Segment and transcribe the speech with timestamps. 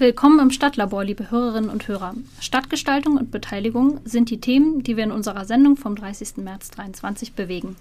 [0.00, 2.14] Willkommen im Stadtlabor, liebe Hörerinnen und Hörer.
[2.38, 6.36] Stadtgestaltung und Beteiligung sind die Themen, die wir in unserer Sendung vom 30.
[6.36, 7.74] März 2023 bewegen.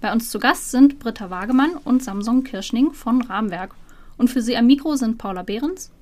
[0.00, 3.72] Bei uns zu Gast sind Britta Wagemann und Samson Kirschning von Rahmenwerk.
[4.16, 5.92] Und für Sie am Mikro sind Paula Behrens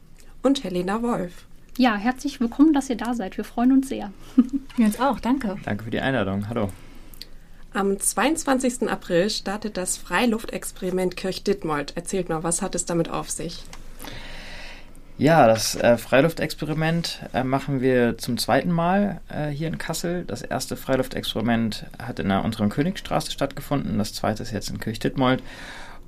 [0.43, 1.45] und Helena Wolf.
[1.77, 3.37] Ja, herzlich willkommen, dass ihr da seid.
[3.37, 4.11] Wir freuen uns sehr.
[4.77, 5.59] Wir uns auch, danke.
[5.67, 6.49] Danke für die Einladung.
[6.49, 6.71] Hallo.
[7.75, 8.89] Am 22.
[8.89, 11.95] April startet das Freiluftexperiment Kirch Dittmold.
[11.95, 13.65] Erzählt mal, was hat es damit auf sich?
[15.19, 20.25] Ja, das äh, Freiluftexperiment äh, machen wir zum zweiten Mal äh, hier in Kassel.
[20.25, 25.43] Das erste Freiluftexperiment hat in der unteren Königstraße stattgefunden, das zweite ist jetzt in Kirchdittmold.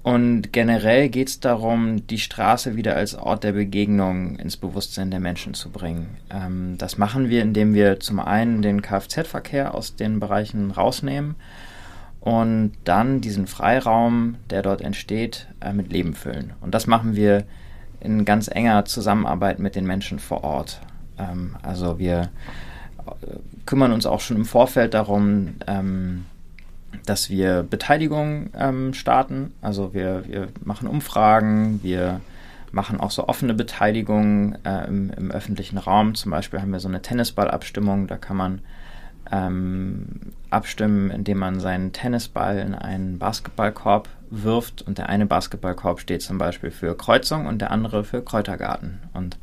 [0.04, 5.20] Und generell geht es darum, die Straße wieder als Ort der Begegnung ins Bewusstsein der
[5.20, 6.16] Menschen zu bringen.
[6.30, 11.34] Ähm, das machen wir, indem wir zum einen den Kfz-Verkehr aus den Bereichen rausnehmen
[12.20, 16.52] und dann diesen Freiraum, der dort entsteht, äh, mit Leben füllen.
[16.60, 17.44] Und das machen wir
[18.00, 20.80] in ganz enger Zusammenarbeit mit den Menschen vor Ort.
[21.18, 22.30] Ähm, also wir
[23.06, 26.24] äh, kümmern uns auch schon im Vorfeld darum, ähm,
[27.06, 29.52] dass wir Beteiligung ähm, starten.
[29.62, 32.20] Also wir, wir machen Umfragen, wir
[32.72, 36.14] machen auch so offene Beteiligung äh, im, im, öffentlichen Raum.
[36.14, 38.60] Zum Beispiel haben wir so eine Tennisballabstimmung, da kann man
[39.32, 40.06] ähm,
[40.50, 46.38] abstimmen, indem man seinen Tennisball in einen Basketballkorb wirft und der eine Basketballkorb steht zum
[46.38, 49.00] Beispiel für Kreuzung und der andere für Kräutergarten.
[49.12, 49.38] Und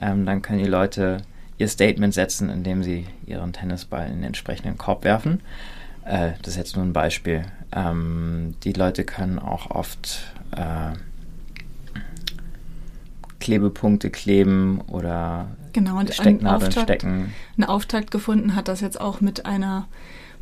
[0.00, 1.18] ähm, dann können die Leute
[1.58, 5.40] ihr Statement setzen, indem sie ihren Tennisball in den entsprechenden Korb werfen.
[6.04, 7.42] Äh, das ist jetzt nur ein Beispiel.
[7.72, 10.92] Ähm, die Leute können auch oft äh,
[13.40, 17.32] Klebepunkte kleben oder genau, und Stecknadeln stecken.
[17.56, 19.88] Einen Auftakt gefunden hat das jetzt auch mit einer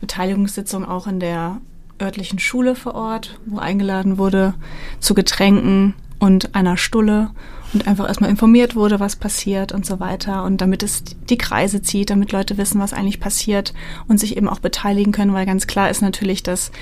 [0.00, 1.60] Beteiligungssitzung auch in der
[2.00, 4.54] örtlichen Schule vor Ort, wo eingeladen wurde
[5.00, 7.30] zu Getränken und einer Stulle
[7.72, 10.44] und einfach erstmal informiert wurde, was passiert und so weiter.
[10.44, 13.74] Und damit es die Kreise zieht, damit Leute wissen, was eigentlich passiert
[14.08, 16.72] und sich eben auch beteiligen können, weil ganz klar ist natürlich, dass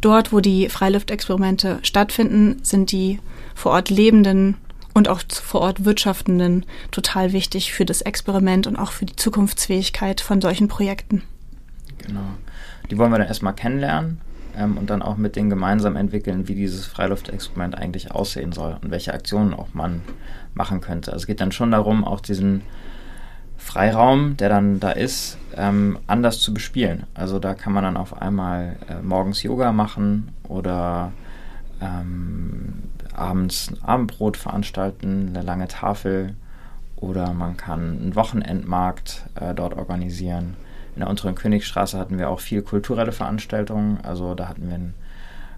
[0.00, 3.20] dort, wo die Freiluftexperimente stattfinden, sind die
[3.54, 4.56] vor Ort lebenden
[4.94, 10.20] und auch vor Ort Wirtschaftenden total wichtig für das Experiment und auch für die Zukunftsfähigkeit
[10.20, 11.22] von solchen Projekten.
[11.98, 12.20] Genau.
[12.90, 14.20] Die wollen wir dann erstmal kennenlernen
[14.56, 18.90] ähm, und dann auch mit denen gemeinsam entwickeln, wie dieses Freiluftexperiment eigentlich aussehen soll und
[18.90, 20.02] welche Aktionen auch man
[20.54, 21.12] machen könnte.
[21.12, 22.62] Also es geht dann schon darum, auch diesen
[23.56, 27.04] Freiraum, der dann da ist, ähm, anders zu bespielen.
[27.14, 31.12] Also da kann man dann auf einmal äh, morgens Yoga machen oder
[31.80, 32.82] ähm,
[33.14, 36.34] abends ein Abendbrot veranstalten, eine lange Tafel
[36.96, 40.56] oder man kann einen Wochenendmarkt äh, dort organisieren.
[40.94, 43.98] In der unteren Königstraße hatten wir auch viel kulturelle Veranstaltungen.
[44.02, 44.80] Also da hatten wir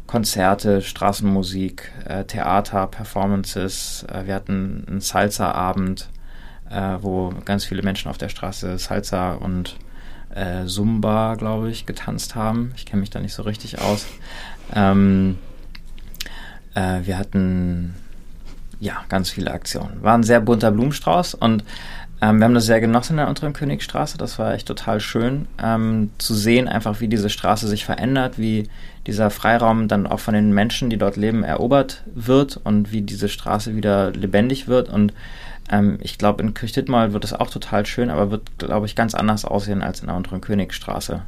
[0.07, 4.07] Konzerte, Straßenmusik, äh, Theater, Performances.
[4.11, 6.09] Äh, wir hatten einen Salsa-Abend,
[6.71, 9.77] äh, wo ganz viele Menschen auf der Straße Salsa und
[10.35, 12.73] äh, Zumba, glaube ich, getanzt haben.
[12.77, 14.07] Ich kenne mich da nicht so richtig aus.
[14.75, 15.39] Ähm,
[16.77, 17.95] äh, wir hatten
[18.79, 20.03] ja ganz viele Aktionen.
[20.03, 21.65] War ein sehr bunter Blumenstrauß und
[22.21, 24.19] ähm, wir haben das sehr genossen in der unteren Königstraße.
[24.19, 28.69] Das war echt total schön ähm, zu sehen, einfach wie diese Straße sich verändert, wie
[29.07, 33.29] dieser Freiraum dann auch von den Menschen, die dort leben, erobert wird und wie diese
[33.29, 34.89] Straße wieder lebendig wird.
[34.89, 35.13] Und
[35.71, 39.15] ähm, ich glaube, in Kirchdittmal wird es auch total schön, aber wird, glaube ich, ganz
[39.15, 41.23] anders aussehen als in der unteren Königstraße,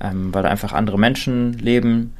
[0.00, 2.12] ähm, weil da einfach andere Menschen leben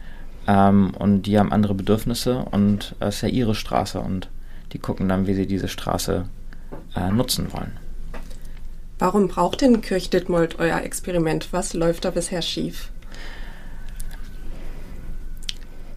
[0.47, 4.28] ähm, und die haben andere Bedürfnisse und es ist ja ihre Straße und
[4.72, 6.25] die gucken dann, wie sie diese Straße
[6.97, 7.72] äh, nutzen wollen.
[8.98, 11.48] Warum braucht denn Kirchdittmold euer Experiment?
[11.50, 12.91] Was läuft da bisher schief?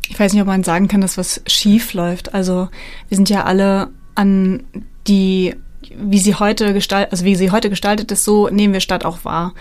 [0.09, 2.33] Ich weiß nicht, ob man sagen kann, dass was schief läuft.
[2.33, 2.69] Also
[3.09, 4.63] wir sind ja alle an
[5.07, 5.55] die
[5.97, 9.23] wie sie heute gestaltet, also wie sie heute gestaltet ist, so nehmen wir Stadt auch
[9.23, 9.53] wahr.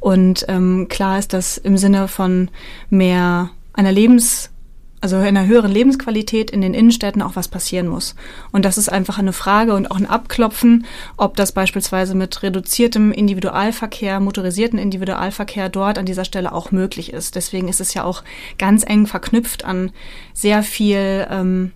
[0.00, 2.50] Und ähm, klar ist, dass im Sinne von
[2.88, 4.50] mehr einer Lebens,
[5.00, 8.14] also einer höheren Lebensqualität in den Innenstädten auch was passieren muss.
[8.52, 13.10] Und das ist einfach eine Frage und auch ein Abklopfen, ob das beispielsweise mit reduziertem
[13.10, 17.34] Individualverkehr, motorisierten Individualverkehr dort an dieser Stelle auch möglich ist.
[17.34, 18.22] Deswegen ist es ja auch
[18.58, 19.90] ganz eng verknüpft an
[20.34, 21.72] sehr viel ähm,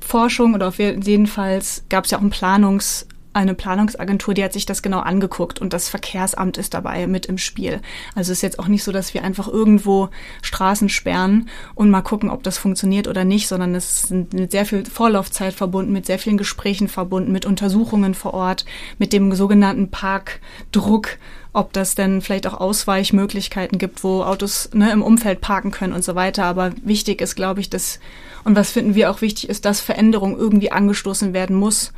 [0.00, 4.66] Forschung oder auf jedenfalls gab es ja auch ein Planungs- eine Planungsagentur, die hat sich
[4.66, 7.80] das genau angeguckt und das Verkehrsamt ist dabei mit im Spiel.
[8.14, 10.10] Also ist jetzt auch nicht so, dass wir einfach irgendwo
[10.42, 14.66] Straßen sperren und mal gucken, ob das funktioniert oder nicht, sondern es ist mit sehr
[14.66, 18.64] viel Vorlaufzeit verbunden, mit sehr vielen Gesprächen verbunden, mit Untersuchungen vor Ort,
[18.98, 21.18] mit dem sogenannten Parkdruck,
[21.54, 26.02] ob das denn vielleicht auch Ausweichmöglichkeiten gibt, wo Autos ne, im Umfeld parken können und
[26.02, 26.44] so weiter.
[26.44, 28.00] Aber wichtig ist, glaube ich, dass,
[28.44, 31.92] und was finden wir auch wichtig ist, dass Veränderung irgendwie angestoßen werden muss.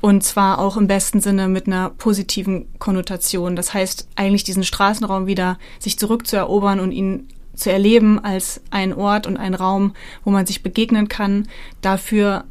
[0.00, 3.54] Und zwar auch im besten Sinne mit einer positiven Konnotation.
[3.54, 9.26] Das heißt, eigentlich diesen Straßenraum wieder sich zurückzuerobern und ihn zu erleben als ein Ort
[9.26, 9.94] und ein Raum,
[10.24, 11.48] wo man sich begegnen kann.
[11.82, 12.44] Dafür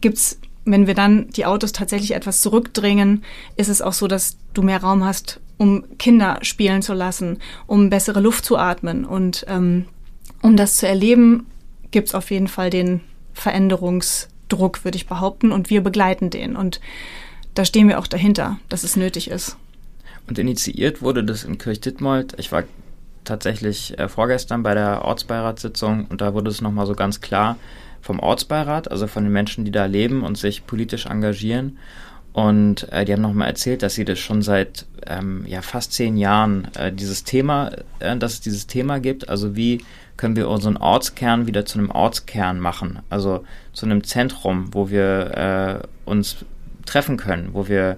[0.00, 3.22] gibt's, wenn wir dann die Autos tatsächlich etwas zurückdrängen,
[3.56, 7.38] ist es auch so, dass du mehr Raum hast, um Kinder spielen zu lassen,
[7.68, 9.04] um bessere Luft zu atmen.
[9.04, 9.86] Und ähm,
[10.42, 11.46] um das zu erleben,
[11.92, 13.00] gibt's auf jeden Fall den
[14.48, 16.56] Veränderungsdruck, würde ich behaupten, und wir begleiten den.
[16.56, 16.80] Und
[17.54, 19.56] da stehen wir auch dahinter, dass es nötig ist.
[20.28, 22.34] Und initiiert wurde das in Kirchditmold.
[22.38, 22.64] Ich war
[23.24, 27.56] tatsächlich äh, vorgestern bei der Ortsbeiratssitzung und da wurde es nochmal so ganz klar
[28.00, 31.78] vom Ortsbeirat, also von den Menschen, die da leben und sich politisch engagieren.
[32.36, 36.18] Und äh, die haben nochmal erzählt, dass sie das schon seit ähm, ja, fast zehn
[36.18, 39.30] Jahren äh, dieses Thema, äh, dass es dieses Thema gibt.
[39.30, 39.82] Also wie
[40.18, 42.98] können wir unseren Ortskern wieder zu einem Ortskern machen?
[43.08, 46.44] Also zu einem Zentrum, wo wir äh, uns
[46.84, 47.96] treffen können, wo wir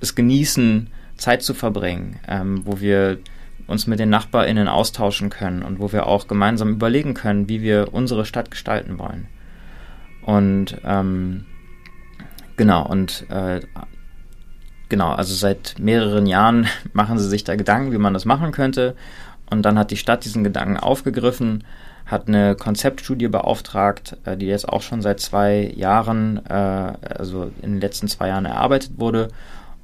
[0.00, 0.88] es genießen,
[1.18, 3.18] Zeit zu verbringen, ähm, wo wir
[3.66, 7.92] uns mit den NachbarInnen austauschen können und wo wir auch gemeinsam überlegen können, wie wir
[7.92, 9.26] unsere Stadt gestalten wollen.
[10.22, 11.44] Und ähm,
[12.56, 13.60] genau, und äh,
[14.88, 18.96] genau, also seit mehreren Jahren machen sie sich da Gedanken, wie man das machen könnte.
[19.50, 21.64] Und dann hat die Stadt diesen Gedanken aufgegriffen,
[22.06, 27.72] hat eine Konzeptstudie beauftragt, äh, die jetzt auch schon seit zwei Jahren, äh, also in
[27.72, 29.28] den letzten zwei Jahren erarbeitet wurde.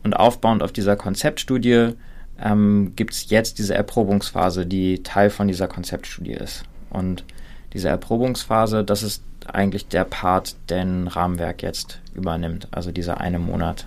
[0.02, 1.94] Und aufbauend auf dieser Konzeptstudie
[2.42, 6.64] ähm, gibt es jetzt diese Erprobungsphase, die Teil von dieser Konzeptstudie ist.
[6.88, 7.24] Und
[7.72, 9.22] diese Erprobungsphase, das ist
[9.54, 13.86] eigentlich der Part, den Rahmenwerk jetzt übernimmt, also dieser eine Monat.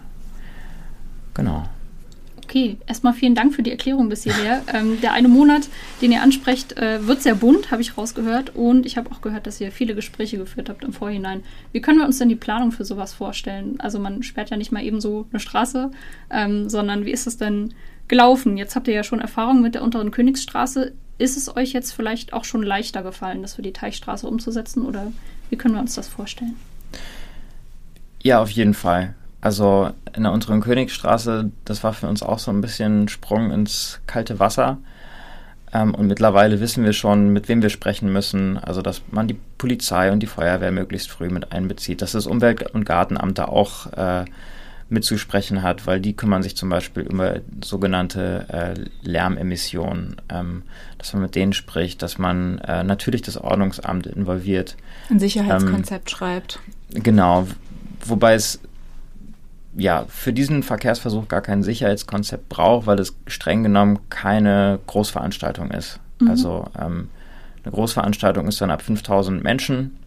[1.33, 1.65] Genau.
[2.43, 4.61] Okay, erstmal vielen Dank für die Erklärung bis hierher.
[4.73, 5.63] ähm, der eine Monat,
[6.01, 8.55] den ihr ansprecht, äh, wird sehr bunt, habe ich rausgehört.
[8.55, 11.43] Und ich habe auch gehört, dass ihr viele Gespräche geführt habt im Vorhinein.
[11.71, 13.79] Wie können wir uns denn die Planung für sowas vorstellen?
[13.79, 15.91] Also man sperrt ja nicht mal eben so eine Straße,
[16.29, 17.73] ähm, sondern wie ist es denn
[18.07, 18.57] gelaufen?
[18.57, 20.93] Jetzt habt ihr ja schon Erfahrung mit der unteren Königsstraße.
[21.17, 25.11] Ist es euch jetzt vielleicht auch schon leichter gefallen, das für die Teichstraße umzusetzen oder
[25.53, 26.55] wie können wir uns das vorstellen?
[28.23, 29.13] Ja, auf jeden Fall.
[29.39, 33.99] Also in der unteren Königsstraße, das war für uns auch so ein bisschen Sprung ins
[34.07, 34.79] kalte Wasser.
[35.71, 38.57] Ähm, und mittlerweile wissen wir schon, mit wem wir sprechen müssen.
[38.57, 42.71] Also, dass man die Polizei und die Feuerwehr möglichst früh mit einbezieht, dass das Umwelt-
[42.71, 44.25] und Gartenamt da auch äh,
[44.93, 50.63] mitzusprechen hat, weil die kümmern sich zum Beispiel über sogenannte äh, Lärmemissionen, ähm,
[50.97, 54.77] dass man mit denen spricht, dass man äh, natürlich das Ordnungsamt involviert.
[55.09, 56.59] Ein Sicherheitskonzept ähm, schreibt.
[56.91, 57.47] Genau,
[58.05, 58.59] wobei es
[59.75, 65.99] ja für diesen Verkehrsversuch gar kein Sicherheitskonzept braucht, weil es streng genommen keine Großveranstaltung ist.
[66.19, 66.29] Mhm.
[66.29, 67.09] Also ähm,
[67.63, 69.97] eine Großveranstaltung ist dann ab 5000 Menschen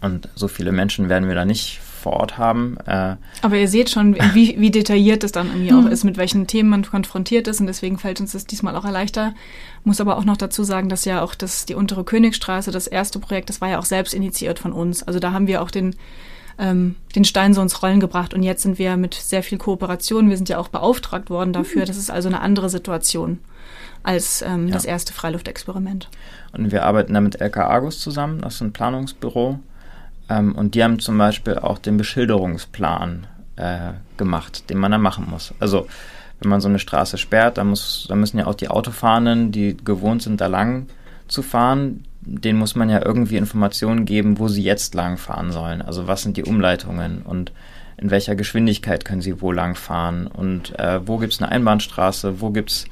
[0.00, 2.76] und so viele Menschen werden wir da nicht vor Ort haben.
[2.86, 5.88] Äh, Aber ihr seht schon, wie, wie detailliert es dann irgendwie auch mhm.
[5.88, 9.34] ist, mit welchen Themen man konfrontiert ist und deswegen fällt uns das diesmal auch erleichter.
[9.84, 13.18] Muss aber auch noch dazu sagen, dass ja auch das, die untere Königsstraße, das erste
[13.18, 15.02] Projekt, das war ja auch selbst initiiert von uns.
[15.02, 15.96] Also da haben wir auch den,
[16.58, 20.28] ähm, den Stein so ins Rollen gebracht und jetzt sind wir mit sehr viel Kooperation,
[20.28, 21.82] wir sind ja auch beauftragt worden dafür.
[21.82, 21.86] Mhm.
[21.86, 23.38] Das ist also eine andere Situation
[24.02, 24.74] als ähm, ja.
[24.74, 26.10] das erste Freiluftexperiment.
[26.52, 29.58] Und wir arbeiten da mit LK Argus zusammen, das ist ein Planungsbüro
[30.28, 33.26] ähm, und die haben zum Beispiel auch den Beschilderungsplan
[33.56, 35.54] äh, gemacht, den man da machen muss.
[35.60, 35.86] Also
[36.40, 39.76] wenn man so eine Straße sperrt, dann, muss, dann müssen ja auch die Autofahrenden, die
[39.76, 40.86] gewohnt sind, da lang
[41.28, 45.82] zu fahren, denen muss man ja irgendwie Informationen geben, wo sie jetzt lang fahren sollen.
[45.82, 47.52] Also was sind die Umleitungen und
[47.96, 52.40] in welcher Geschwindigkeit können sie wo lang fahren und äh, wo gibt es eine Einbahnstraße,
[52.40, 52.86] wo gibt es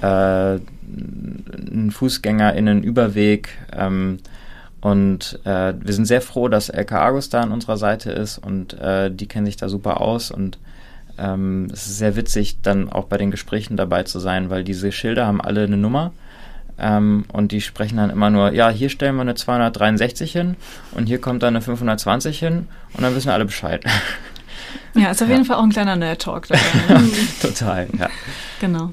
[0.00, 4.18] äh, einen FußgängerInnen-Überweg, ähm,
[4.82, 8.74] und äh, wir sind sehr froh, dass LK Argus da an unserer Seite ist und
[8.74, 10.58] äh, die kennen sich da super aus und
[11.18, 14.90] ähm, es ist sehr witzig, dann auch bei den Gesprächen dabei zu sein, weil diese
[14.90, 16.12] Schilder haben alle eine Nummer
[16.78, 20.56] ähm, und die sprechen dann immer nur, ja, hier stellen wir eine 263 hin
[20.90, 23.84] und hier kommt dann eine 520 hin und dann wissen alle Bescheid.
[24.94, 25.34] Ja, ist auf ja.
[25.34, 26.48] jeden Fall auch ein kleiner Nerd-Talk.
[27.42, 28.10] Total, ja.
[28.60, 28.92] Genau.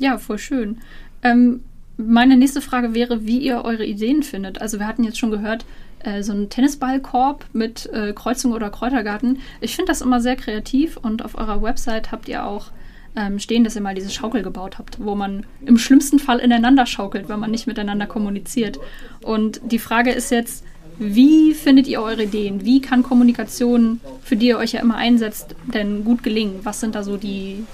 [0.00, 0.78] Ja, voll schön.
[1.22, 1.60] Ähm,
[2.06, 4.60] meine nächste Frage wäre, wie ihr eure Ideen findet.
[4.60, 5.64] Also wir hatten jetzt schon gehört,
[6.00, 9.40] äh, so ein Tennisballkorb mit äh, Kreuzung oder Kräutergarten.
[9.60, 12.70] Ich finde das immer sehr kreativ und auf eurer Website habt ihr auch
[13.14, 16.86] ähm, stehen, dass ihr mal diese Schaukel gebaut habt, wo man im schlimmsten Fall ineinander
[16.86, 18.78] schaukelt, wenn man nicht miteinander kommuniziert.
[19.22, 20.64] Und die Frage ist jetzt,
[20.98, 22.64] wie findet ihr eure Ideen?
[22.64, 26.60] Wie kann Kommunikation, für die ihr euch ja immer einsetzt, denn gut gelingen?
[26.62, 27.64] Was sind da so die,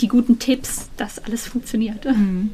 [0.00, 2.04] die guten Tipps, dass alles funktioniert?
[2.04, 2.50] Mhm.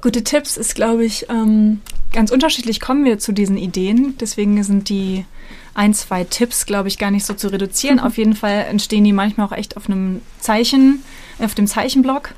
[0.00, 1.80] Gute Tipps ist, glaube ich, ähm,
[2.12, 4.16] ganz unterschiedlich kommen wir zu diesen Ideen.
[4.18, 5.24] Deswegen sind die
[5.74, 7.98] ein, zwei Tipps, glaube ich, gar nicht so zu reduzieren.
[8.00, 11.02] auf jeden Fall entstehen die manchmal auch echt auf einem Zeichen,
[11.38, 12.34] auf dem Zeichenblock.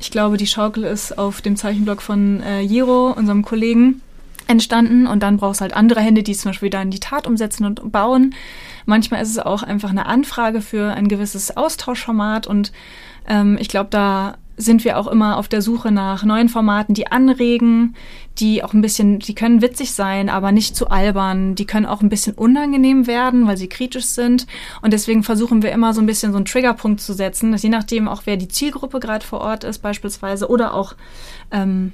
[0.00, 4.00] Ich glaube, die Schaukel ist auf dem Zeichenblock von äh, Jiro, unserem Kollegen,
[4.46, 5.06] entstanden.
[5.06, 7.26] Und dann brauchst du halt andere Hände, die es zum Beispiel wieder in die Tat
[7.26, 8.34] umsetzen und bauen.
[8.86, 12.46] Manchmal ist es auch einfach eine Anfrage für ein gewisses Austauschformat.
[12.46, 12.72] Und
[13.28, 17.08] ähm, ich glaube, da sind wir auch immer auf der Suche nach neuen Formaten, die
[17.08, 17.94] anregen,
[18.38, 21.54] die auch ein bisschen, die können witzig sein, aber nicht zu albern.
[21.54, 24.46] Die können auch ein bisschen unangenehm werden, weil sie kritisch sind.
[24.82, 27.68] Und deswegen versuchen wir immer so ein bisschen so einen Triggerpunkt zu setzen, dass je
[27.68, 30.94] nachdem auch wer die Zielgruppe gerade vor Ort ist beispielsweise oder auch
[31.50, 31.92] ähm,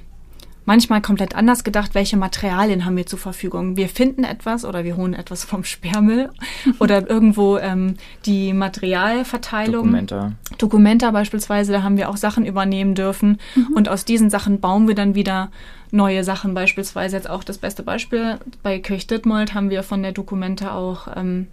[0.65, 3.77] manchmal komplett anders gedacht, welche Materialien haben wir zur Verfügung.
[3.77, 6.29] Wir finden etwas oder wir holen etwas vom Sperrmüll
[6.79, 9.85] oder irgendwo ähm, die Materialverteilung.
[9.85, 10.31] Dokumenta.
[10.57, 13.73] Dokumenta beispielsweise, da haben wir auch Sachen übernehmen dürfen mhm.
[13.75, 15.51] und aus diesen Sachen bauen wir dann wieder
[15.91, 16.53] neue Sachen.
[16.53, 21.07] Beispielsweise jetzt auch das beste Beispiel bei Kirch Dittmold haben wir von der Dokumenta auch
[21.15, 21.47] ähm,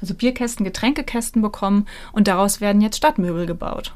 [0.00, 3.94] also Bierkästen, Getränkekästen bekommen und daraus werden jetzt Stadtmöbel gebaut.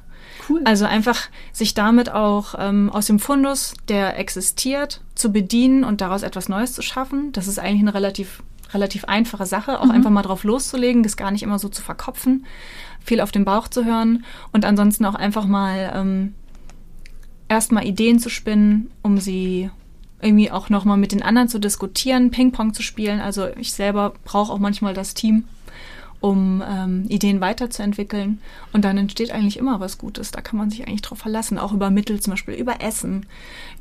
[0.52, 0.62] Cool.
[0.64, 6.22] Also einfach sich damit auch ähm, aus dem Fundus, der existiert, zu bedienen und daraus
[6.22, 7.32] etwas Neues zu schaffen.
[7.32, 8.42] Das ist eigentlich eine relativ
[8.74, 9.90] relativ einfache Sache, auch mhm.
[9.90, 12.46] einfach mal drauf loszulegen, das gar nicht immer so zu verkopfen,
[13.00, 16.34] viel auf den Bauch zu hören und ansonsten auch einfach mal ähm,
[17.48, 19.70] erstmal Ideen zu spinnen, um sie
[20.22, 23.20] irgendwie auch nochmal mit den anderen zu diskutieren, Ping-Pong zu spielen.
[23.20, 25.44] Also ich selber brauche auch manchmal das Team,
[26.22, 28.40] um ähm, Ideen weiterzuentwickeln.
[28.72, 30.30] Und dann entsteht eigentlich immer was Gutes.
[30.30, 33.26] Da kann man sich eigentlich drauf verlassen, auch über Mittel, zum Beispiel über Essen,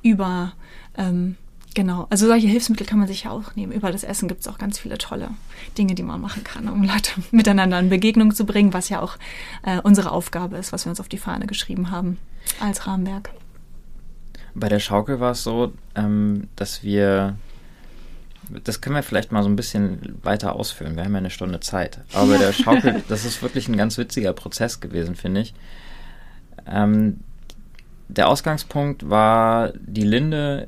[0.02, 0.54] über
[0.98, 1.38] ähm,
[1.74, 3.72] Genau, also solche Hilfsmittel kann man sich ja auch nehmen.
[3.72, 5.30] Über das Essen gibt es auch ganz viele tolle
[5.78, 9.18] Dinge, die man machen kann, um Leute miteinander in Begegnung zu bringen, was ja auch
[9.64, 12.18] äh, unsere Aufgabe ist, was wir uns auf die Fahne geschrieben haben
[12.60, 13.30] als Rahmenwerk.
[14.54, 17.38] Bei der Schaukel war es so, ähm, dass wir
[18.64, 20.96] das können wir vielleicht mal so ein bisschen weiter ausführen.
[20.96, 22.00] Wir haben ja eine Stunde Zeit.
[22.14, 22.40] Aber ja.
[22.40, 25.54] der Schaukel, das ist wirklich ein ganz witziger Prozess gewesen, finde ich.
[26.68, 27.20] Ähm,
[28.08, 30.68] der Ausgangspunkt war die Linde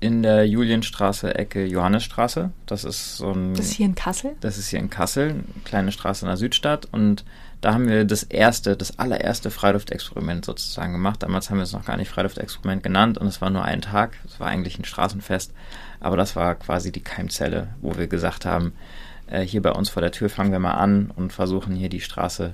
[0.00, 2.50] in der Julienstraße, Ecke Johannesstraße.
[2.66, 3.54] Das ist so ein.
[3.54, 4.32] Das ist hier in Kassel?
[4.40, 6.88] Das ist hier in Kassel, eine kleine Straße in der Südstadt.
[6.90, 7.24] Und
[7.60, 11.22] da haben wir das erste, das allererste Freiluftexperiment sozusagen gemacht.
[11.22, 14.18] Damals haben wir es noch gar nicht Freiluftexperiment genannt und es war nur ein Tag.
[14.26, 15.52] Es war eigentlich ein Straßenfest.
[16.02, 18.72] Aber das war quasi die Keimzelle, wo wir gesagt haben,
[19.28, 22.00] äh, hier bei uns vor der Tür fangen wir mal an und versuchen hier die
[22.00, 22.52] Straße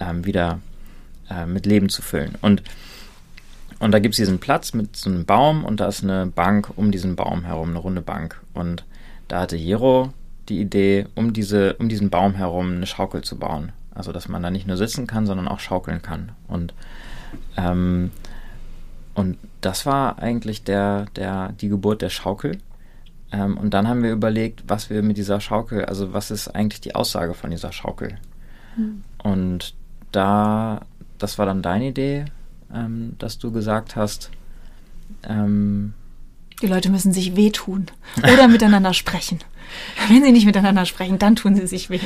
[0.00, 0.60] ähm, wieder
[1.28, 2.34] äh, mit Leben zu füllen.
[2.40, 2.62] Und,
[3.78, 6.70] und da gibt es diesen Platz mit so einem Baum und da ist eine Bank
[6.76, 8.40] um diesen Baum herum, eine runde Bank.
[8.54, 8.84] Und
[9.28, 10.14] da hatte Jero
[10.48, 13.72] die Idee, um, diese, um diesen Baum herum eine Schaukel zu bauen.
[13.94, 16.32] Also dass man da nicht nur sitzen kann, sondern auch schaukeln kann.
[16.46, 16.72] Und
[17.58, 18.12] ähm,
[19.12, 22.58] und das war eigentlich der, der, die Geburt der Schaukel.
[23.32, 26.80] Ähm, und dann haben wir überlegt, was wir mit dieser Schaukel, also was ist eigentlich
[26.80, 28.18] die Aussage von dieser Schaukel?
[28.76, 29.04] Mhm.
[29.22, 29.74] Und
[30.12, 30.82] da,
[31.18, 32.24] das war dann deine Idee,
[32.72, 34.30] ähm, dass du gesagt hast,
[35.24, 35.94] ähm,
[36.62, 37.86] die Leute müssen sich wehtun
[38.22, 39.38] oder miteinander sprechen.
[40.08, 42.00] Wenn sie nicht miteinander sprechen, dann tun sie sich weh.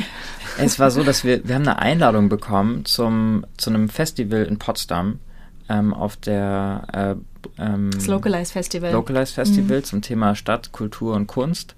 [0.59, 4.59] Es war so, dass wir, wir haben eine Einladung bekommen zum, zu einem Festival in
[4.59, 5.21] Potsdam
[5.69, 7.15] ähm, auf der äh,
[7.59, 8.93] ähm, das Localize Festival.
[8.93, 9.85] Localize Festival mhm.
[9.85, 11.75] zum Thema Stadt, Kultur und Kunst.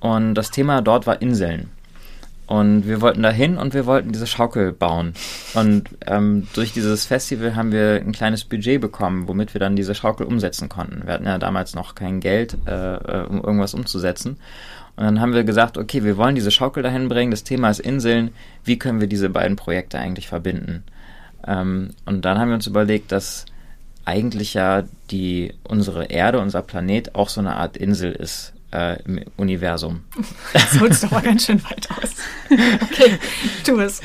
[0.00, 1.70] Und das Thema dort war Inseln.
[2.46, 5.14] Und wir wollten da hin und wir wollten diese Schaukel bauen.
[5.54, 9.94] Und ähm, durch dieses Festival haben wir ein kleines Budget bekommen, womit wir dann diese
[9.94, 11.06] Schaukel umsetzen konnten.
[11.06, 14.36] Wir hatten ja damals noch kein Geld, äh, äh um irgendwas umzusetzen.
[14.96, 17.30] Und dann haben wir gesagt, okay, wir wollen diese Schaukel dahin bringen.
[17.30, 18.30] Das Thema ist Inseln.
[18.62, 20.84] Wie können wir diese beiden Projekte eigentlich verbinden?
[21.46, 23.46] Ähm, und dann haben wir uns überlegt, dass
[24.04, 29.20] eigentlich ja die, unsere Erde, unser Planet auch so eine Art Insel ist äh, im
[29.36, 30.04] Universum.
[30.52, 32.10] Das holst du aber ganz schön weit aus.
[32.50, 33.18] Okay,
[33.64, 34.00] tu es.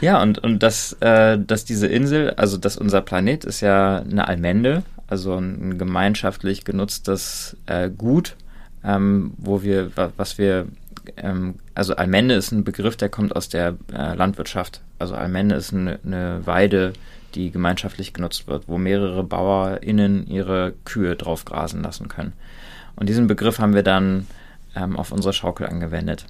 [0.00, 4.28] Ja, und, und dass, äh, dass diese Insel, also dass unser Planet ist ja eine
[4.28, 8.36] Allmende, also ein gemeinschaftlich genutztes äh, Gut,
[8.84, 10.66] ähm, wo wir, was wir,
[11.16, 14.80] ähm, also Allmende ist ein Begriff, der kommt aus der äh, Landwirtschaft.
[14.98, 16.92] Also Allmende ist eine, eine Weide,
[17.36, 22.32] die gemeinschaftlich genutzt wird, wo mehrere BauerInnen ihre Kühe drauf grasen lassen können.
[22.96, 24.26] Und diesen Begriff haben wir dann
[24.74, 26.26] ähm, auf unsere Schaukel angewendet.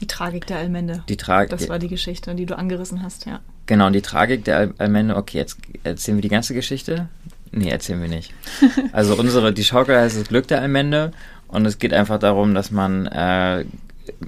[0.00, 1.02] Die Tragik der Allmende.
[1.08, 1.50] Die Tragik.
[1.50, 3.40] Das war die Geschichte, die du angerissen hast, ja.
[3.66, 7.08] Genau, und die Tragik der Allmende, okay, jetzt erzählen wir die ganze Geschichte?
[7.50, 8.32] Nee, erzählen wir nicht.
[8.92, 11.12] Also unsere, die Schaukel heißt das Glück der Allmende
[11.48, 13.64] und es geht einfach darum, dass man äh,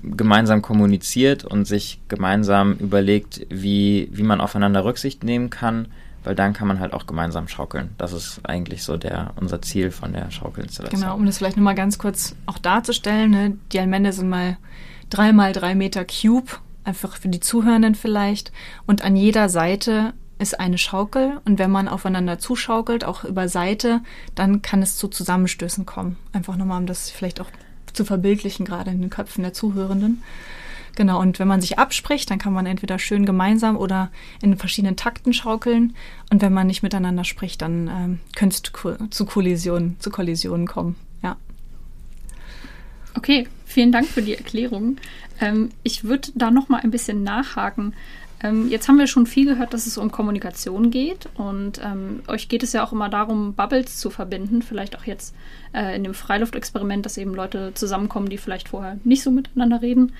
[0.02, 5.88] gemeinsam kommuniziert und sich gemeinsam überlegt, wie, wie man aufeinander Rücksicht nehmen kann,
[6.24, 7.90] weil dann kann man halt auch gemeinsam schaukeln.
[7.98, 11.00] Das ist eigentlich so der, unser Ziel von der Schaukelinstallation.
[11.00, 13.56] Genau, um das vielleicht nochmal ganz kurz auch darzustellen, ne?
[13.72, 14.58] die Allmende sind mal
[15.08, 16.52] drei mal drei Meter Cube,
[16.84, 18.52] einfach für die Zuhörenden vielleicht.
[18.86, 24.00] Und an jeder Seite ist eine Schaukel und wenn man aufeinander zuschaukelt, auch über Seite,
[24.34, 26.16] dann kann es zu Zusammenstößen kommen.
[26.32, 27.50] Einfach nochmal, um das vielleicht auch
[27.92, 30.22] zu verbildlichen, gerade in den Köpfen der Zuhörenden.
[30.96, 34.10] Genau, und wenn man sich abspricht, dann kann man entweder schön gemeinsam oder
[34.42, 35.94] in verschiedenen Takten schaukeln.
[36.30, 40.96] Und wenn man nicht miteinander spricht, dann ähm, könnte es zu Kollisionen, zu Kollisionen kommen.
[41.22, 41.36] Ja.
[43.14, 44.96] Okay, vielen Dank für die Erklärung.
[45.40, 47.94] Ähm, ich würde da noch mal ein bisschen nachhaken.
[48.42, 52.48] Ähm, jetzt haben wir schon viel gehört, dass es um Kommunikation geht und ähm, euch
[52.48, 55.34] geht es ja auch immer darum, Bubbles zu verbinden, vielleicht auch jetzt
[55.74, 60.12] äh, in dem Freiluftexperiment, dass eben Leute zusammenkommen, die vielleicht vorher nicht so miteinander reden.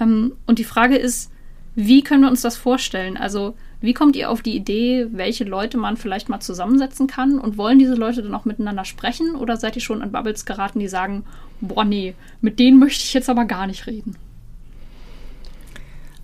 [0.00, 1.30] Ähm, und die Frage ist,
[1.74, 3.16] wie können wir uns das vorstellen?
[3.16, 7.38] Also wie kommt ihr auf die Idee, welche Leute man vielleicht mal zusammensetzen kann?
[7.38, 9.34] Und wollen diese Leute dann auch miteinander sprechen?
[9.34, 11.24] Oder seid ihr schon an Bubbles geraten, die sagen,
[11.60, 14.16] boah, nee, mit denen möchte ich jetzt aber gar nicht reden?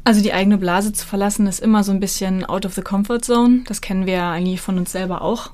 [0.09, 3.21] Also die eigene Blase zu verlassen ist immer so ein bisschen out of the comfort
[3.21, 3.61] zone.
[3.67, 5.51] Das kennen wir ja eigentlich von uns selber auch.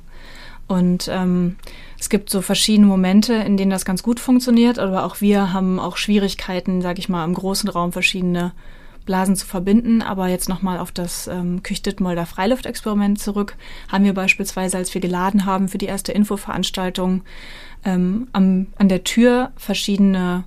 [0.69, 1.57] Und ähm,
[1.99, 5.81] es gibt so verschiedene Momente, in denen das ganz gut funktioniert, aber auch wir haben
[5.81, 8.53] auch Schwierigkeiten, sage ich mal, im großen Raum verschiedene
[9.05, 10.03] Blasen zu verbinden.
[10.03, 13.57] Aber jetzt nochmal auf das ähm, Küchdittmolder Freiluftexperiment zurück.
[13.91, 17.23] Haben wir beispielsweise, als wir geladen haben für die erste Infoveranstaltung,
[17.85, 20.45] ähm, am, an der Tür verschiedene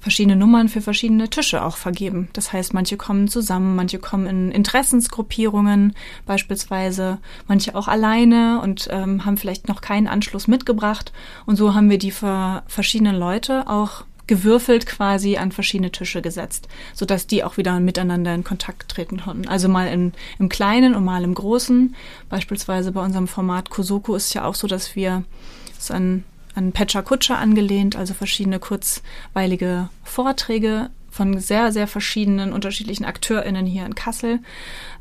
[0.00, 2.28] verschiedene Nummern für verschiedene Tische auch vergeben.
[2.32, 5.94] Das heißt, manche kommen zusammen, manche kommen in Interessensgruppierungen
[6.26, 11.12] beispielsweise, manche auch alleine und ähm, haben vielleicht noch keinen Anschluss mitgebracht.
[11.46, 16.68] Und so haben wir die für verschiedenen Leute auch gewürfelt quasi an verschiedene Tische gesetzt,
[16.94, 19.48] sodass die auch wieder miteinander in Kontakt treten konnten.
[19.48, 21.96] Also mal in, im Kleinen und mal im Großen.
[22.28, 25.24] Beispielsweise bei unserem Format Kosoko ist ja auch so, dass wir
[25.76, 26.22] es an
[26.54, 33.84] an Pecha Kutscher angelehnt, also verschiedene kurzweilige Vorträge von sehr, sehr verschiedenen unterschiedlichen AkteurInnen hier
[33.84, 34.38] in Kassel,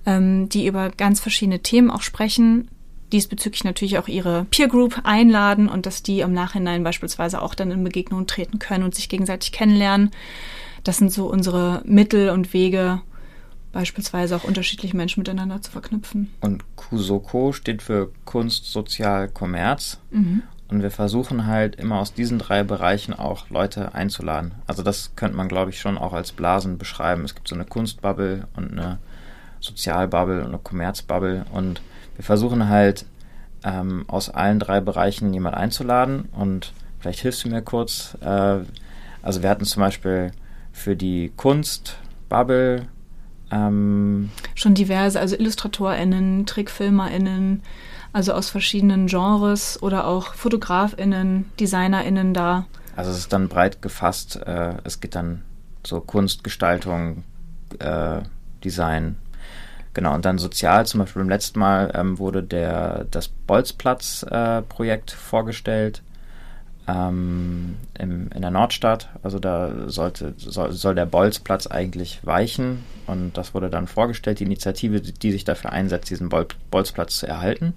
[0.05, 2.69] ähm, die über ganz verschiedene Themen auch sprechen,
[3.11, 7.71] diesbezüglich natürlich auch ihre Peer Group einladen und dass die im Nachhinein beispielsweise auch dann
[7.71, 10.11] in Begegnungen treten können und sich gegenseitig kennenlernen.
[10.83, 13.01] Das sind so unsere Mittel und Wege,
[13.71, 16.31] beispielsweise auch unterschiedliche Menschen miteinander zu verknüpfen.
[16.41, 19.99] Und Kusoko steht für Kunst, Sozial, Kommerz.
[20.11, 20.43] Mhm.
[20.69, 24.53] Und wir versuchen halt immer aus diesen drei Bereichen auch Leute einzuladen.
[24.67, 27.25] Also das könnte man, glaube ich, schon auch als Blasen beschreiben.
[27.25, 28.99] Es gibt so eine Kunstbubble und eine
[29.59, 31.45] Sozialbubble und eine Kommerzbubble.
[31.51, 31.81] Und
[32.15, 33.05] wir versuchen halt
[33.63, 36.29] ähm, aus allen drei Bereichen jemand einzuladen.
[36.31, 38.15] Und vielleicht hilfst du mir kurz.
[38.21, 38.59] Äh,
[39.23, 40.31] also wir hatten zum Beispiel
[40.71, 42.87] für die Kunstbubble
[43.51, 47.63] ähm, schon diverse, also IllustratorInnen, TrickfilmerInnen,
[48.13, 52.65] also aus verschiedenen Genres oder auch FotografInnen, DesignerInnen da.
[52.95, 55.43] Also es ist dann breit gefasst, äh, es geht dann
[55.85, 57.23] so Kunst, Gestaltung,
[57.79, 58.21] äh,
[58.63, 59.17] Design.
[59.93, 65.15] Genau, und dann sozial, zum Beispiel beim letzten Mal ähm, wurde der, das Bolzplatz-Projekt äh,
[65.15, 66.03] vorgestellt
[66.89, 69.09] ähm, im, in der Nordstadt.
[69.23, 74.45] Also da sollte, soll, soll der Bolzplatz eigentlich weichen und das wurde dann vorgestellt, die
[74.45, 77.73] Initiative, die, sich dafür einsetzt, diesen Bol Bolzplatz zu erhalten.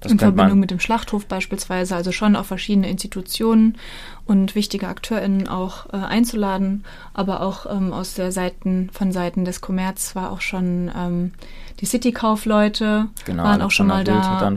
[0.00, 3.78] Das in Verbindung mit dem Schlachthof beispielsweise, also schon auf verschiedene Institutionen
[4.26, 9.60] und wichtige AkteurInnen auch äh, einzuladen, aber auch ähm, aus der Seiten, von Seiten des
[9.60, 11.32] Kommerz war auch schon ähm,
[11.78, 14.52] die City-Kaufleute genau, waren auch schon mal da.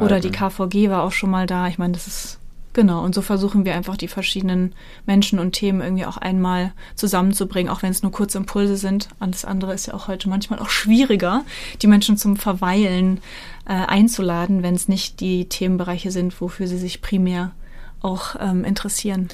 [0.00, 1.68] Oder die KVG war auch schon mal da.
[1.68, 2.38] Ich meine, das ist
[2.74, 7.70] Genau, und so versuchen wir einfach die verschiedenen Menschen und Themen irgendwie auch einmal zusammenzubringen,
[7.70, 9.08] auch wenn es nur kurze Impulse sind.
[9.20, 11.44] Alles andere ist ja auch heute manchmal auch schwieriger,
[11.82, 13.20] die Menschen zum Verweilen
[13.66, 17.52] äh, einzuladen, wenn es nicht die Themenbereiche sind, wofür sie sich primär
[18.00, 19.28] auch ähm, interessieren.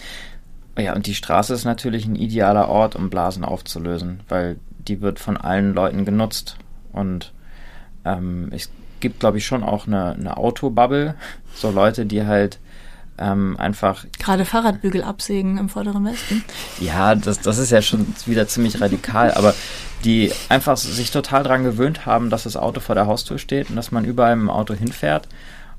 [0.76, 5.18] Ja, und die Straße ist natürlich ein idealer Ort, um Blasen aufzulösen, weil die wird
[5.20, 6.56] von allen Leuten genutzt.
[6.92, 7.32] Und
[8.04, 8.70] ähm, es
[9.00, 11.14] gibt, glaube ich, schon auch eine, eine Autobubble,
[11.54, 12.58] so Leute, die halt
[13.18, 14.04] ähm, einfach.
[14.18, 16.44] Gerade Fahrradbügel absägen im vorderen Westen.
[16.80, 19.54] Ja, das, das ist ja schon wieder ziemlich radikal, aber
[20.04, 23.76] die einfach sich total daran gewöhnt haben, dass das Auto vor der Haustür steht und
[23.76, 25.28] dass man überall im Auto hinfährt.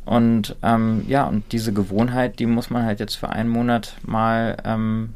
[0.06, 4.58] Und ähm, ja, und diese Gewohnheit, die muss man halt jetzt für einen Monat mal
[4.65, 5.13] ähm,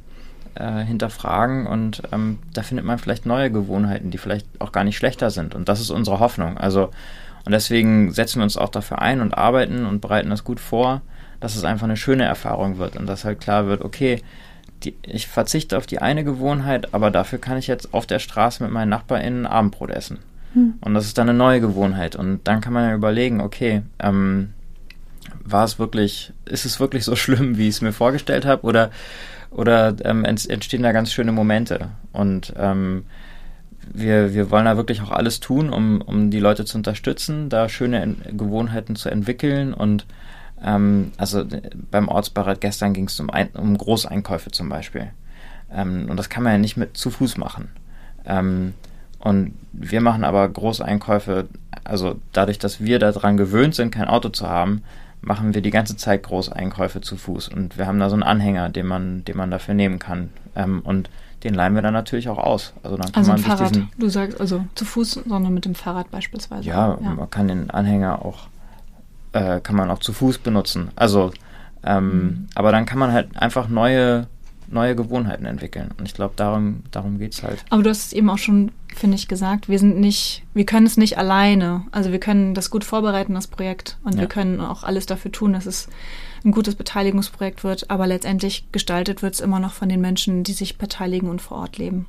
[0.56, 4.98] äh, hinterfragen und ähm, da findet man vielleicht neue Gewohnheiten, die vielleicht auch gar nicht
[4.98, 5.56] schlechter sind.
[5.56, 6.58] Und das ist unsere Hoffnung.
[6.58, 6.92] Also,
[7.46, 11.02] und deswegen setzen wir uns auch dafür ein und arbeiten und bereiten das gut vor
[11.44, 14.22] dass es einfach eine schöne Erfahrung wird und dass halt klar wird, okay,
[14.86, 18.64] die, ich verzichte auf die eine Gewohnheit, aber dafür kann ich jetzt auf der Straße
[18.64, 20.20] mit meinen NachbarInnen Abendbrot essen.
[20.54, 20.76] Hm.
[20.80, 22.16] Und das ist dann eine neue Gewohnheit.
[22.16, 24.54] Und dann kann man ja überlegen, okay, ähm,
[25.44, 28.66] war es wirklich, ist es wirklich so schlimm, wie ich es mir vorgestellt habe?
[28.66, 28.90] Oder,
[29.52, 31.90] oder ähm, entstehen da ganz schöne Momente.
[32.14, 33.04] Und ähm,
[33.94, 37.68] wir, wir wollen da wirklich auch alles tun, um, um die Leute zu unterstützen, da
[37.68, 39.74] schöne Gewohnheiten zu entwickeln.
[39.74, 40.06] Und
[40.64, 41.46] ähm, also
[41.92, 45.12] beim Ortsbeirat gestern ging es um, um Großeinkäufe zum Beispiel.
[45.72, 47.70] Ähm, und das kann man ja nicht mit zu Fuß machen.
[48.26, 48.74] Ähm,
[49.20, 51.48] und wir machen aber Großeinkäufe,
[51.84, 54.84] also dadurch, dass wir daran gewöhnt sind, kein Auto zu haben,
[55.22, 57.48] machen wir die ganze Zeit Großeinkäufe zu Fuß.
[57.50, 60.30] Und wir haben da so einen Anhänger, den man, den man dafür nehmen kann.
[60.56, 61.10] Ähm, und
[61.44, 62.74] den leihen wir dann natürlich auch aus.
[62.84, 63.76] Also dann kann also man Fahrrad.
[63.76, 66.68] Diesen, du sagst also zu Fuß, sondern mit dem Fahrrad beispielsweise.
[66.68, 67.10] Ja, ja.
[67.10, 68.48] man kann den Anhänger auch,
[69.34, 70.90] äh, kann man auch zu Fuß benutzen.
[70.96, 71.32] Also,
[71.84, 72.48] ähm, mhm.
[72.56, 74.28] aber dann kann man halt einfach neue
[74.74, 75.92] neue Gewohnheiten entwickeln.
[75.98, 77.64] Und ich glaube, darum, darum geht es halt.
[77.70, 80.86] Aber du hast es eben auch schon, finde ich, gesagt, wir sind nicht, wir können
[80.86, 81.84] es nicht alleine.
[81.92, 83.98] Also wir können das gut vorbereiten, das Projekt.
[84.04, 84.22] Und ja.
[84.22, 85.88] wir können auch alles dafür tun, dass es
[86.44, 87.90] ein gutes Beteiligungsprojekt wird.
[87.90, 91.58] Aber letztendlich gestaltet wird es immer noch von den Menschen, die sich beteiligen und vor
[91.58, 92.06] Ort leben.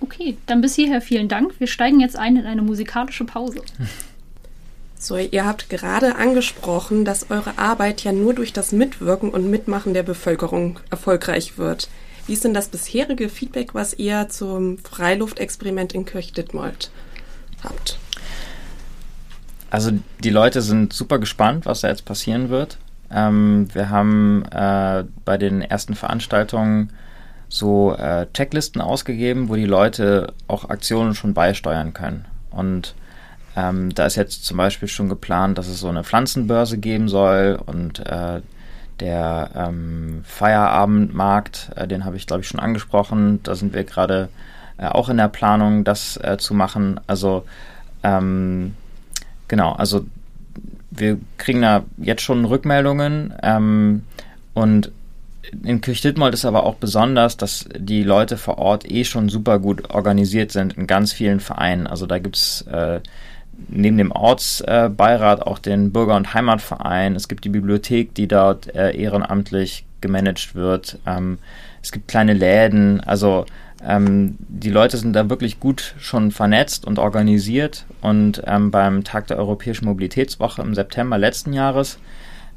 [0.00, 1.58] Okay, dann bis hierher vielen Dank.
[1.58, 3.62] Wir steigen jetzt ein in eine musikalische Pause.
[5.00, 9.94] So, ihr habt gerade angesprochen, dass eure Arbeit ja nur durch das Mitwirken und Mitmachen
[9.94, 11.88] der Bevölkerung erfolgreich wird.
[12.26, 16.90] Wie ist denn das bisherige Feedback, was ihr zum Freiluftexperiment in Kirchditmold
[17.62, 17.98] habt?
[19.70, 22.78] Also die Leute sind super gespannt, was da jetzt passieren wird.
[23.10, 26.90] Ähm, wir haben äh, bei den ersten Veranstaltungen
[27.48, 32.24] so äh, Checklisten ausgegeben, wo die Leute auch Aktionen schon beisteuern können.
[32.50, 32.94] Und
[33.58, 37.58] ähm, da ist jetzt zum Beispiel schon geplant, dass es so eine Pflanzenbörse geben soll
[37.66, 38.40] und äh,
[39.00, 43.40] der ähm, Feierabendmarkt, äh, den habe ich glaube ich schon angesprochen.
[43.42, 44.28] Da sind wir gerade
[44.76, 47.00] äh, auch in der Planung, das äh, zu machen.
[47.08, 47.44] Also
[48.04, 48.74] ähm,
[49.48, 50.06] genau, also
[50.92, 54.04] wir kriegen da jetzt schon Rückmeldungen ähm,
[54.54, 54.92] und
[55.64, 59.90] in Kirchditmold ist aber auch besonders, dass die Leute vor Ort eh schon super gut
[59.90, 61.86] organisiert sind in ganz vielen Vereinen.
[61.86, 63.00] Also da gibt's äh,
[63.68, 67.16] neben dem Ortsbeirat auch den Bürger- und Heimatverein.
[67.16, 70.98] Es gibt die Bibliothek, die dort äh, ehrenamtlich gemanagt wird.
[71.06, 71.38] Ähm,
[71.82, 73.00] es gibt kleine Läden.
[73.00, 73.46] Also
[73.84, 77.84] ähm, die Leute sind da wirklich gut schon vernetzt und organisiert.
[78.00, 81.98] Und ähm, beim Tag der Europäischen Mobilitätswoche im September letzten Jahres,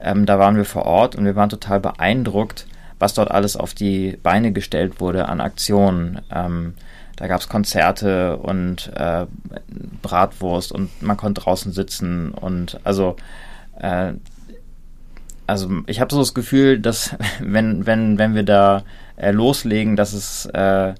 [0.03, 2.65] da waren wir vor Ort und wir waren total beeindruckt,
[2.97, 6.21] was dort alles auf die Beine gestellt wurde an Aktionen.
[6.33, 6.73] Ähm,
[7.21, 9.27] da gab es Konzerte und äh,
[10.01, 13.15] Bratwurst und man konnte draußen sitzen und also
[13.79, 14.13] äh,
[15.45, 18.81] also ich habe so das Gefühl, dass wenn wenn wenn wir da
[19.17, 20.95] äh, loslegen, dass es äh,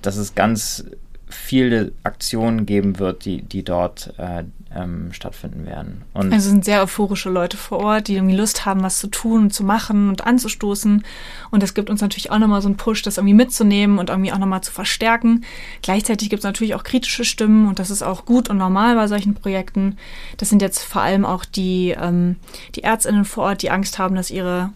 [0.00, 0.84] dass es ganz
[1.30, 6.02] viele Aktionen geben wird, die die dort äh, ähm, stattfinden werden.
[6.12, 9.50] Und also sind sehr euphorische Leute vor Ort, die irgendwie Lust haben, was zu tun
[9.50, 11.04] zu machen und anzustoßen.
[11.50, 14.32] Und das gibt uns natürlich auch nochmal so einen Push, das irgendwie mitzunehmen und irgendwie
[14.32, 15.44] auch nochmal zu verstärken.
[15.82, 19.06] Gleichzeitig gibt es natürlich auch kritische Stimmen und das ist auch gut und normal bei
[19.06, 19.96] solchen Projekten.
[20.36, 22.36] Das sind jetzt vor allem auch die, ähm,
[22.74, 24.70] die Ärztinnen vor Ort, die Angst haben, dass ihre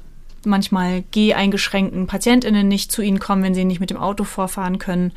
[0.44, 5.12] manchmal geh-eingeschränkten PatientInnen nicht zu ihnen kommen, wenn sie nicht mit dem Auto vorfahren können.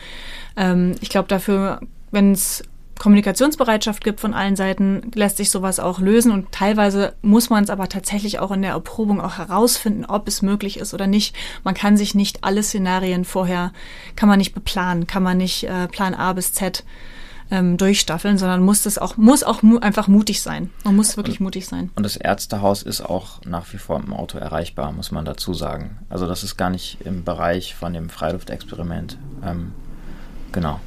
[0.55, 2.63] Ähm, ich glaube, dafür, wenn es
[2.99, 7.69] Kommunikationsbereitschaft gibt von allen Seiten, lässt sich sowas auch lösen und teilweise muss man es
[7.69, 11.35] aber tatsächlich auch in der Erprobung auch herausfinden, ob es möglich ist oder nicht.
[11.63, 13.73] Man kann sich nicht alle Szenarien vorher,
[14.15, 16.83] kann man nicht beplanen, kann man nicht äh, Plan A bis Z
[17.51, 20.69] ähm, durchstaffeln, sondern muss das auch, muss auch mu einfach mutig sein.
[20.83, 21.91] Man muss wirklich und, mutig sein.
[21.95, 25.97] Und das Ärztehaus ist auch nach wie vor im Auto erreichbar, muss man dazu sagen.
[26.09, 29.17] Also das ist gar nicht im Bereich von dem Freiluftexperiment.
[29.43, 29.73] Ähm,
[30.51, 30.79] genau.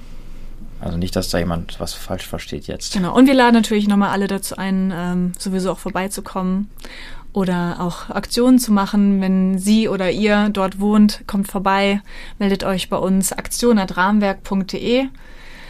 [0.80, 2.92] Also nicht, dass da jemand was falsch versteht jetzt.
[2.92, 3.14] Genau.
[3.16, 6.70] Und wir laden natürlich nochmal alle dazu ein, ähm, sowieso auch vorbeizukommen
[7.32, 9.20] oder auch Aktionen zu machen.
[9.20, 12.00] Wenn Sie oder ihr dort wohnt, kommt vorbei,
[12.38, 15.08] meldet euch bei uns aktion.rahmenwerk.de.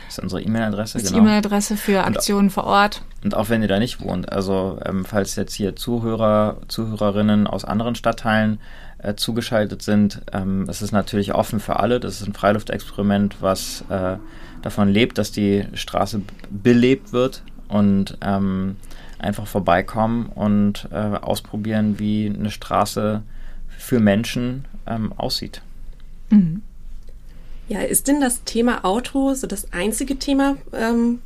[0.09, 1.11] Das ist unsere E-Mail-Adresse, genau.
[1.11, 3.03] Die E-Mail-Adresse für Aktionen und, vor Ort.
[3.23, 7.67] Und auch wenn ihr da nicht wohnt, also ähm, falls jetzt hier Zuhörer, Zuhörerinnen aus
[7.67, 8.59] anderen Stadtteilen
[8.97, 12.01] äh, zugeschaltet sind, ähm, es ist natürlich offen für alle.
[12.01, 14.17] Das ist ein Freiluftexperiment, was äh,
[14.63, 18.77] davon lebt, dass die Straße belebt wird und ähm,
[19.19, 23.23] einfach vorbeikommen und äh, ausprobieren, wie eine Straße
[23.77, 25.61] für Menschen ähm, aussieht.
[26.31, 26.63] Mhm.
[27.69, 31.21] Ja, ist denn das Thema Auto so das einzige Thema, ähm,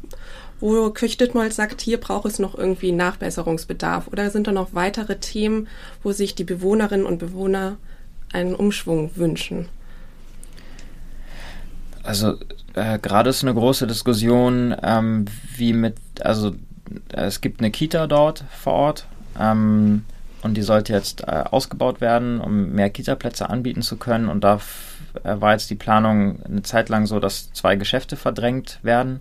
[0.61, 4.09] wo Kirchditmold sagt, hier braucht es noch irgendwie Nachbesserungsbedarf?
[4.09, 5.69] Oder sind da noch weitere Themen,
[6.03, 7.77] wo sich die Bewohnerinnen und Bewohner
[8.33, 9.69] einen Umschwung wünschen?
[12.03, 12.35] Also
[12.75, 15.27] äh, gerade ist eine große Diskussion, ähm,
[15.57, 16.55] wie mit, also
[17.13, 19.07] es gibt eine Kita dort vor Ort
[19.39, 20.05] ähm,
[20.43, 24.29] und die sollte jetzt äh, ausgebaut werden, um mehr Kita-Plätze anbieten zu können.
[24.29, 24.61] Und da
[25.25, 29.21] äh, war jetzt die Planung eine Zeit lang so, dass zwei Geschäfte verdrängt werden.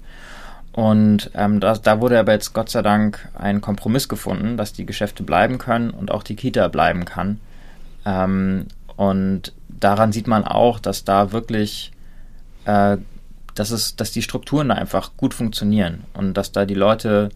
[0.73, 4.85] Und ähm, da, da wurde aber jetzt Gott sei Dank ein Kompromiss gefunden, dass die
[4.85, 7.39] Geschäfte bleiben können und auch die Kita bleiben kann.
[8.05, 11.91] Ähm, und daran sieht man auch, dass da wirklich,
[12.65, 12.97] äh,
[13.53, 17.29] dass es, dass die Strukturen da einfach gut funktionieren und dass da die Leute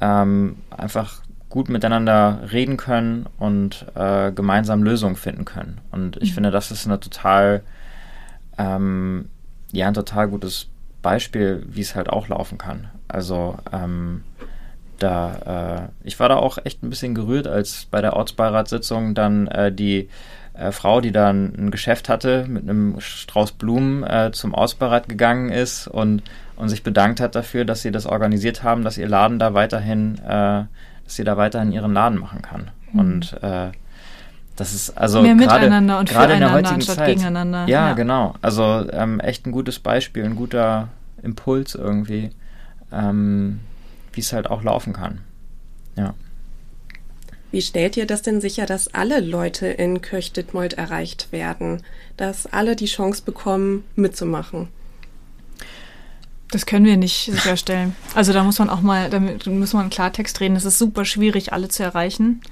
[0.00, 1.22] ähm, einfach
[1.52, 5.82] gut miteinander reden können und äh, gemeinsam Lösungen finden können.
[5.90, 6.34] Und ich mhm.
[6.34, 7.62] finde, das ist eine total,
[8.56, 9.28] ähm,
[9.70, 10.68] ja, ein total gutes
[11.02, 12.88] Beispiel, wie es halt auch laufen kann.
[13.06, 14.22] Also ähm,
[14.98, 19.46] da, äh, ich war da auch echt ein bisschen gerührt, als bei der Ortsbeiratssitzung dann
[19.48, 20.08] äh, die
[20.54, 25.50] äh, Frau, die da ein, Geschäft hatte, mit einem Strauß Blumen äh, zum Ortsbeirat gegangen
[25.50, 26.22] ist und,
[26.56, 30.18] und sich bedankt hat dafür, dass sie das organisiert haben, dass ihr Laden da weiterhin,
[30.18, 30.64] äh,
[31.04, 32.70] dass sie da weiterhin ihren Laden machen kann.
[32.92, 33.00] Mhm.
[33.00, 33.70] Und äh,
[34.56, 37.08] das ist also mehr grade, miteinander und gerade in der heutigen anstatt Zeit.
[37.08, 37.66] gegeneinander.
[37.66, 37.92] Ja, ja.
[37.94, 38.34] genau.
[38.42, 40.88] Also ähm, echt ein gutes Beispiel, ein guter
[41.22, 42.30] Impuls irgendwie,
[42.92, 43.60] ähm,
[44.12, 45.20] wie es halt auch laufen kann.
[45.96, 46.14] Ja.
[47.50, 51.82] Wie stellt ihr das denn sicher, dass alle Leute in Kirchditmold erreicht werden,
[52.16, 54.68] dass alle die Chance bekommen, mitzumachen?
[56.52, 57.96] Das können wir nicht sicherstellen.
[58.14, 60.54] Also da muss man auch mal, damit muss man Klartext reden.
[60.54, 62.42] Es ist super schwierig, alle zu erreichen.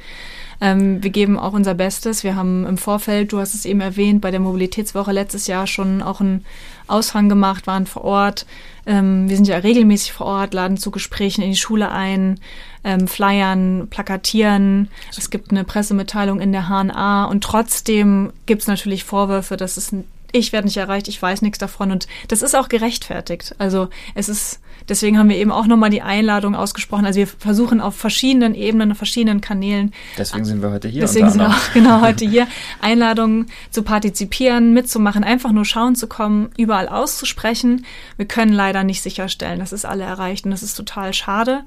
[0.62, 2.24] Ähm, wir geben auch unser Bestes.
[2.24, 6.00] Wir haben im Vorfeld, du hast es eben erwähnt, bei der Mobilitätswoche letztes Jahr schon
[6.00, 6.46] auch einen
[6.86, 8.46] Aushang gemacht, waren vor Ort.
[8.86, 12.40] Ähm, wir sind ja regelmäßig vor Ort, laden zu Gesprächen in die Schule ein,
[12.84, 14.88] ähm, flyern, plakatieren.
[15.16, 19.94] Es gibt eine Pressemitteilung in der HNA und trotzdem gibt es natürlich Vorwürfe, dass es
[20.32, 23.54] ich werde nicht erreicht, ich weiß nichts davon und das ist auch gerechtfertigt.
[23.58, 27.06] Also es ist, deswegen haben wir eben auch nochmal die Einladung ausgesprochen.
[27.06, 29.92] Also wir versuchen auf verschiedenen Ebenen, auf verschiedenen Kanälen.
[30.16, 31.02] Deswegen sind wir heute hier.
[31.02, 32.46] Deswegen sind wir auch genau heute hier.
[32.80, 37.84] Einladungen zu partizipieren, mitzumachen, einfach nur schauen zu kommen, überall auszusprechen.
[38.16, 41.62] Wir können leider nicht sicherstellen, dass es alle erreicht und das ist total schade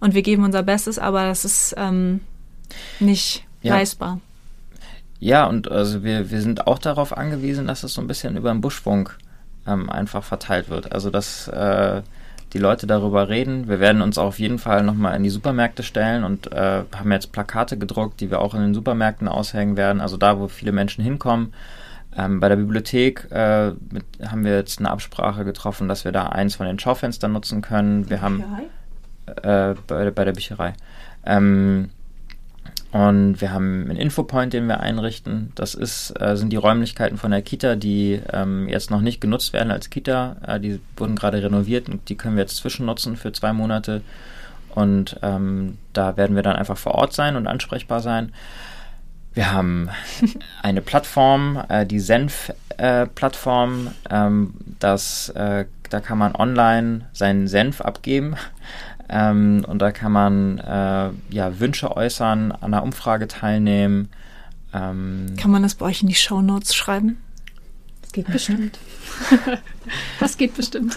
[0.00, 2.20] und wir geben unser Bestes, aber das ist ähm,
[3.00, 3.74] nicht ja.
[3.74, 4.20] leistbar.
[5.18, 8.52] Ja, und also wir, wir sind auch darauf angewiesen, dass es so ein bisschen über
[8.52, 9.16] den Buschfunk
[9.66, 10.92] ähm, einfach verteilt wird.
[10.92, 12.02] Also dass äh,
[12.52, 13.68] die Leute darüber reden.
[13.68, 17.32] Wir werden uns auf jeden Fall nochmal in die Supermärkte stellen und äh, haben jetzt
[17.32, 21.02] Plakate gedruckt, die wir auch in den Supermärkten aushängen werden, also da, wo viele Menschen
[21.02, 21.52] hinkommen.
[22.16, 26.28] Ähm, bei der Bibliothek äh, mit, haben wir jetzt eine Absprache getroffen, dass wir da
[26.28, 28.08] eins von den Schaufenstern nutzen können.
[28.08, 28.42] Wir haben
[29.26, 30.72] äh, bei, bei der Bücherei.
[31.26, 31.90] Ähm,
[32.92, 35.52] und wir haben einen Infopoint, den wir einrichten.
[35.54, 39.52] Das ist, äh, sind die Räumlichkeiten von der Kita, die ähm, jetzt noch nicht genutzt
[39.52, 40.36] werden als Kita.
[40.46, 44.02] Äh, die wurden gerade renoviert und die können wir jetzt zwischennutzen für zwei Monate.
[44.74, 48.32] Und ähm, da werden wir dann einfach vor Ort sein und ansprechbar sein.
[49.34, 49.90] Wir haben
[50.62, 53.88] eine Plattform, äh, die Senf-Plattform.
[54.08, 58.36] Äh, ähm, das, äh, da kann man online seinen Senf abgeben.
[59.08, 64.08] Ähm, und da kann man äh, ja, Wünsche äußern, an einer Umfrage teilnehmen.
[64.74, 67.18] Ähm, kann man das bei euch in die Show Notes schreiben?
[68.02, 68.78] Das geht bestimmt.
[70.20, 70.96] das geht bestimmt.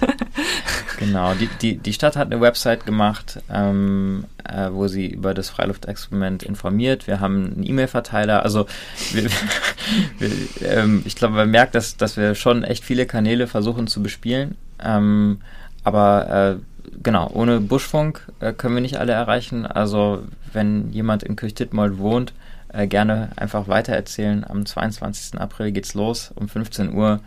[0.97, 5.49] genau, die, die, die Stadt hat eine Website gemacht, ähm, äh, wo sie über das
[5.49, 7.07] Freiluftexperiment informiert.
[7.07, 8.43] Wir haben einen E-Mail-Verteiler.
[8.43, 8.67] Also
[9.11, 9.29] wir,
[10.19, 14.01] wir, ähm, ich glaube, man merkt, dass, dass wir schon echt viele Kanäle versuchen zu
[14.01, 14.55] bespielen.
[14.81, 15.41] Ähm,
[15.83, 19.65] aber äh, genau, ohne Buschfunk äh, können wir nicht alle erreichen.
[19.65, 22.34] Also wenn jemand in Kirchdittmold wohnt,
[22.71, 24.45] äh, gerne einfach weitererzählen.
[24.47, 25.39] Am 22.
[25.39, 26.32] April geht's los.
[26.36, 27.19] Um 15 Uhr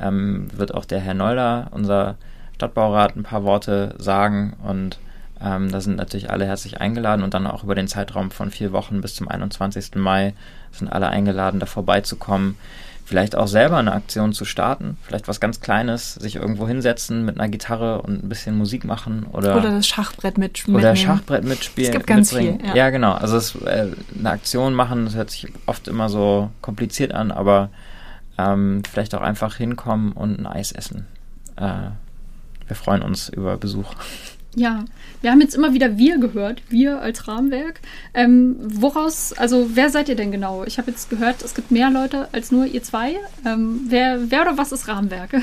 [0.00, 2.16] ähm, wird auch der Herr Neuler, unser
[2.54, 4.98] Stadtbaurat, ein paar Worte sagen und
[5.40, 8.72] ähm, da sind natürlich alle herzlich eingeladen und dann auch über den Zeitraum von vier
[8.72, 9.96] Wochen bis zum 21.
[9.96, 10.34] Mai
[10.70, 12.56] sind alle eingeladen, da vorbeizukommen
[13.04, 17.38] vielleicht auch selber eine Aktion zu starten, vielleicht was ganz Kleines, sich irgendwo hinsetzen mit
[17.38, 20.80] einer Gitarre und ein bisschen Musik machen oder oder das Schachbrett mitspielen.
[20.80, 21.90] Oder Schachbrett mitspielen.
[21.90, 22.60] Es gibt ganz mitbringen.
[22.60, 22.68] viel.
[22.68, 22.74] Ja.
[22.74, 23.12] ja, genau.
[23.12, 27.70] Also es, äh, eine Aktion machen, das hört sich oft immer so kompliziert an, aber
[28.38, 31.06] ähm, vielleicht auch einfach hinkommen und ein Eis essen.
[31.56, 31.90] Äh,
[32.66, 33.94] wir freuen uns über Besuch.
[34.56, 34.84] Ja,
[35.20, 37.80] wir haben jetzt immer wieder wir gehört, wir als Rahmenwerk.
[38.14, 40.64] Ähm, woraus, also wer seid ihr denn genau?
[40.64, 43.16] Ich habe jetzt gehört, es gibt mehr Leute als nur ihr zwei.
[43.44, 45.34] Ähm, wer, wer oder was ist Rahmenwerk?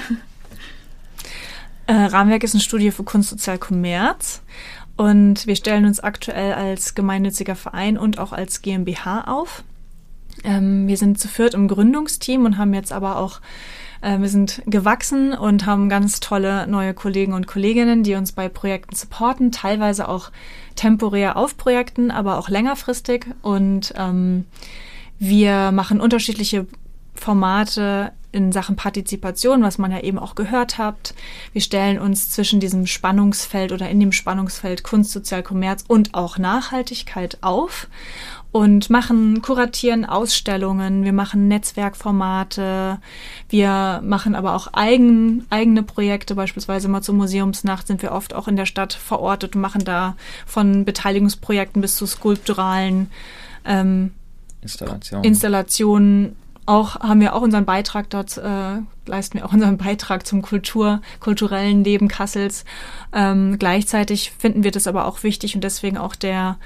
[1.87, 4.43] Äh, Rahmenwerk ist ein Studio für Kunst, Sozial, Kommerz.
[4.95, 9.63] Und wir stellen uns aktuell als gemeinnütziger Verein und auch als GmbH auf.
[10.43, 13.41] Ähm, wir sind zu viert im Gründungsteam und haben jetzt aber auch
[14.01, 18.49] Äh, wir sind gewachsen und haben ganz tolle neue Kollegen und Kolleginnen, die uns bei
[18.49, 20.31] Projekten supporten, teilweise auch
[20.75, 23.25] temporär auf Projekten, aber auch längerfristig.
[23.41, 24.45] Und ähm,
[25.19, 26.65] wir machen unterschiedliche
[27.13, 31.13] Formate in Sachen Partizipation, was man ja eben auch gehört habt.
[31.51, 36.37] Wir stellen uns zwischen diesem Spannungsfeld oder in dem Spannungsfeld Kunst, Sozial, Kommerz und auch
[36.37, 37.87] Nachhaltigkeit auf
[38.51, 42.99] und machen, kuratieren Ausstellungen, wir machen Netzwerkformate,
[43.49, 48.47] wir machen aber auch eigen, eigene Projekte, beispielsweise mal zur Museumsnacht sind wir oft auch
[48.47, 53.09] in der Stadt verortet und machen da von Beteiligungsprojekten bis zu skulpturalen
[53.65, 54.11] ähm,
[54.61, 55.23] Installationen.
[55.23, 56.35] Installationen
[56.65, 61.01] auch haben wir auch unseren Beitrag dort, äh, leisten wir auch unseren Beitrag zum Kultur,
[61.19, 62.65] kulturellen Leben Kassels.
[63.13, 66.57] Ähm, gleichzeitig finden wir das aber auch wichtig und deswegen auch der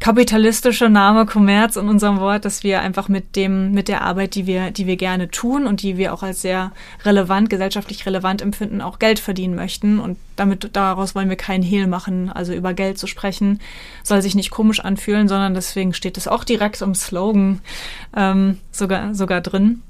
[0.00, 4.46] kapitalistische Name Kommerz in unserem Wort, dass wir einfach mit dem, mit der Arbeit, die
[4.46, 6.72] wir, die wir gerne tun und die wir auch als sehr
[7.04, 9.98] relevant, gesellschaftlich relevant empfinden, auch Geld verdienen möchten.
[9.98, 12.30] Und damit, daraus wollen wir keinen Hehl machen.
[12.30, 13.60] Also über Geld zu sprechen,
[14.04, 17.60] soll sich nicht komisch anfühlen, sondern deswegen steht es auch direkt im Slogan
[18.16, 19.82] ähm, sogar, sogar drin.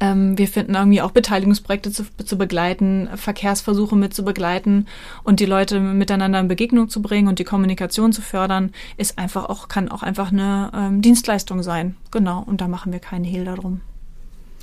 [0.00, 4.86] Ähm, wir finden irgendwie auch Beteiligungsprojekte zu, zu begleiten, Verkehrsversuche mit zu begleiten
[5.24, 9.46] und die Leute miteinander in Begegnung zu bringen und die Kommunikation zu fördern, ist einfach
[9.48, 11.96] auch, kann auch einfach eine ähm, Dienstleistung sein.
[12.10, 12.42] Genau.
[12.44, 13.80] Und da machen wir keinen Hehl darum.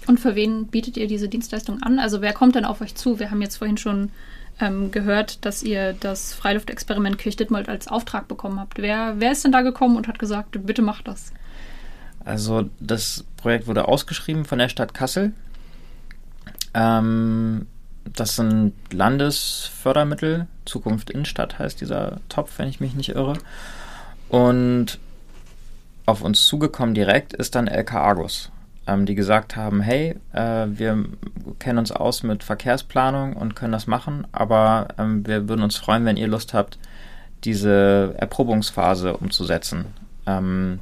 [0.06, 1.98] Und für wen bietet ihr diese Dienstleistung an?
[1.98, 3.20] Also wer kommt denn auf euch zu?
[3.20, 4.12] Wir haben jetzt vorhin schon
[4.60, 8.78] ähm, gehört, dass ihr das Freiluftexperiment Kirchditmold als Auftrag bekommen habt.
[8.80, 11.32] Wer, wer ist denn da gekommen und hat gesagt, bitte macht das?
[12.26, 15.34] Also das Projekt wurde ausgeschrieben von der Stadt Kassel.
[16.74, 17.68] Ähm,
[18.06, 23.38] das sind Landesfördermittel, Zukunft Innenstadt heißt dieser Topf, wenn ich mich nicht irre.
[24.30, 25.00] Und
[26.06, 28.52] auf uns zugekommen direkt ist dann LK Argus,
[28.88, 31.06] ähm, die gesagt haben, hey, äh, wir
[31.60, 36.06] kennen uns aus mit Verkehrsplanung und können das machen, aber ähm, wir würden uns freuen,
[36.06, 36.78] wenn ihr Lust habt,
[37.46, 39.86] diese Erprobungsphase umzusetzen.
[40.26, 40.80] Ähm,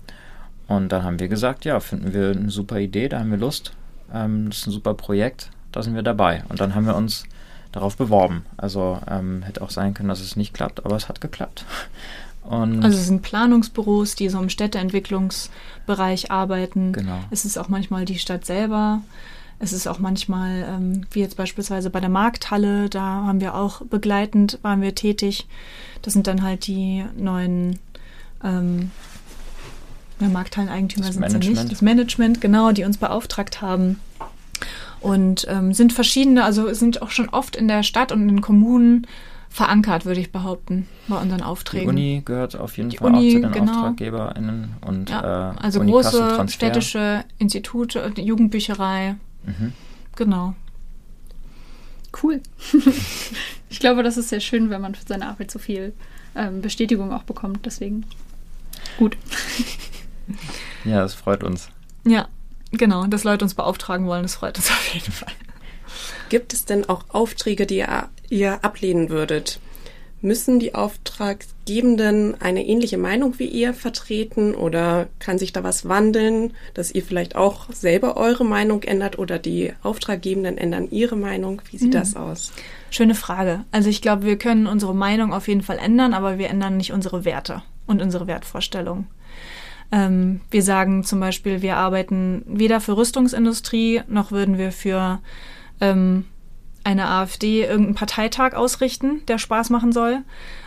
[0.76, 3.74] und dann haben wir gesagt, ja, finden wir eine super Idee, da haben wir Lust,
[4.14, 6.44] ähm, das ist ein super Projekt, da sind wir dabei.
[6.50, 7.26] Und dann haben wir uns
[7.72, 8.46] darauf beworben.
[8.58, 11.66] Also ähm, hätte auch sein können, dass es nicht klappt, aber es hat geklappt.
[12.44, 16.92] Und also es sind Planungsbüros, die so im Städteentwicklungsbereich arbeiten.
[16.92, 17.20] Genau.
[17.30, 19.02] Es ist auch manchmal die Stadt selber.
[19.60, 23.82] Es ist auch manchmal, ähm, wie jetzt beispielsweise bei der Markthalle, da haben wir auch
[23.82, 25.48] begleitend, waren wir tätig.
[26.02, 27.78] Das sind dann halt die neuen
[28.44, 28.90] ähm,
[30.22, 31.72] ja, Markthalleneigentümer sind sie nicht.
[31.72, 34.00] Das Management, genau, die uns beauftragt haben.
[35.00, 38.42] Und ähm, sind verschiedene, also sind auch schon oft in der Stadt und in den
[38.42, 39.08] Kommunen
[39.50, 41.96] verankert, würde ich behaupten, bei unseren Aufträgen.
[41.96, 43.72] Die Uni gehört auf jeden die Fall Uni, auch zu den genau.
[43.72, 49.16] AuftraggeberInnen und ja, äh, also Uni große städtische Institute, Jugendbücherei.
[49.44, 49.74] Mhm.
[50.16, 50.54] Genau.
[52.22, 52.42] Cool.
[53.70, 55.94] ich glaube, das ist sehr schön, wenn man für seine Arbeit so viel
[56.36, 57.66] ähm, Bestätigung auch bekommt.
[57.66, 58.06] Deswegen
[58.98, 59.18] gut.
[60.86, 61.70] Ja, das freut uns.
[62.06, 62.28] Ja,
[62.72, 63.06] genau.
[63.08, 65.34] Dass Leute uns beauftragen wollen, das freut uns auf jeden Fall.
[66.30, 69.60] Gibt es denn auch Aufträge, die ihr, ihr ablehnen würdet?
[70.24, 76.54] Müssen die Auftraggebenden eine ähnliche Meinung wie ihr vertreten oder kann sich da was wandeln,
[76.76, 81.64] dass ihr vielleicht auch selber eure Meinung ändert oder die Auftraggebenden ändern ihre Meinung?
[81.72, 81.98] Wie sieht mhm.
[81.98, 82.52] das aus?
[82.92, 83.66] Schöne Frage.
[83.72, 86.94] Also ich glaube, wir können unsere Meinung auf jeden Fall ändern, aber wir ändern nicht
[86.94, 89.08] unsere Werte und unsere Wertvorstellungen.
[89.92, 95.20] Ähm, wir sagen zum Beispiel, wir arbeiten weder für Rüstungsindustrie noch würden wir für
[95.82, 96.26] ähm,
[96.84, 100.20] eine AfD irgendeinen Parteitag ausrichten, der Spaß machen soll.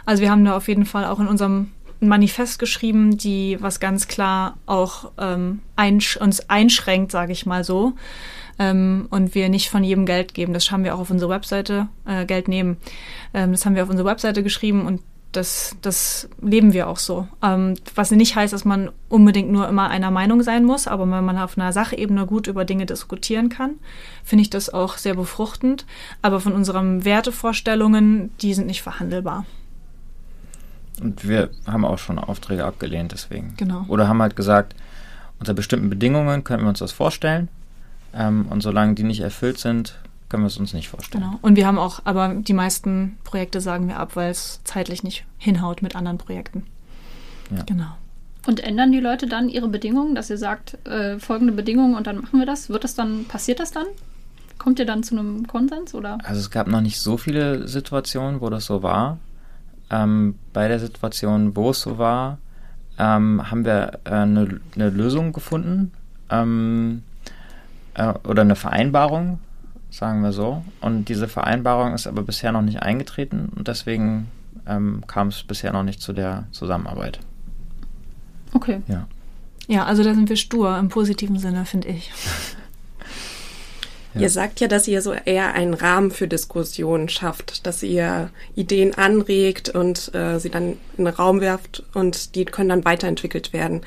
[0.04, 4.08] Also wir haben da auf jeden Fall auch in unserem Manifest geschrieben, die was ganz
[4.08, 7.94] klar auch ähm, einsch uns einschränkt, sage ich mal so.
[8.58, 10.52] Ähm, und wir nicht von jedem Geld geben.
[10.52, 12.76] Das haben wir auch auf unsere Webseite, äh, Geld nehmen.
[13.32, 15.00] Ähm, das haben wir auf unsere Webseite geschrieben und
[15.36, 17.28] das, das leben wir auch so.
[17.42, 21.24] Ähm, was nicht heißt, dass man unbedingt nur immer einer Meinung sein muss, aber wenn
[21.24, 23.74] man auf einer Sachebene gut über Dinge diskutieren kann,
[24.24, 25.86] finde ich das auch sehr befruchtend.
[26.22, 29.44] Aber von unseren Wertevorstellungen, die sind nicht verhandelbar.
[31.00, 33.54] Und wir haben auch schon Aufträge abgelehnt, deswegen.
[33.56, 33.84] Genau.
[33.88, 34.74] Oder haben halt gesagt,
[35.40, 37.48] unter bestimmten Bedingungen können wir uns das vorstellen.
[38.14, 39.98] Ähm, und solange die nicht erfüllt sind,
[40.34, 41.22] können wir es uns nicht vorstellen.
[41.22, 41.38] Genau.
[41.42, 45.24] Und wir haben auch, aber die meisten Projekte sagen wir ab, weil es zeitlich nicht
[45.38, 46.64] hinhaut mit anderen Projekten.
[47.54, 47.62] Ja.
[47.62, 47.86] Genau.
[48.44, 52.20] Und ändern die Leute dann ihre Bedingungen, dass ihr sagt, äh, folgende Bedingungen und dann
[52.20, 52.68] machen wir das?
[52.68, 53.86] Wird das dann, passiert das dann?
[54.58, 56.18] Kommt ihr dann zu einem Konsens oder?
[56.24, 59.18] Also es gab noch nicht so viele Situationen, wo das so war.
[59.88, 62.38] Ähm, bei der Situation, wo es so war,
[62.98, 65.92] ähm, haben wir äh, eine, eine, Lösung gefunden
[66.28, 67.04] ähm,
[67.94, 69.38] äh, oder eine Vereinbarung
[69.96, 70.64] sagen wir so.
[70.80, 74.28] Und diese Vereinbarung ist aber bisher noch nicht eingetreten und deswegen
[74.66, 77.20] ähm, kam es bisher noch nicht zu der Zusammenarbeit.
[78.52, 78.82] Okay.
[78.88, 79.06] Ja.
[79.66, 82.12] Ja, also da sind wir stur im positiven Sinne, finde ich.
[84.14, 84.20] Ja.
[84.20, 88.94] Ihr sagt ja, dass ihr so eher einen Rahmen für Diskussionen schafft, dass ihr Ideen
[88.94, 93.80] anregt und äh, sie dann in den Raum werft und die können dann weiterentwickelt werden.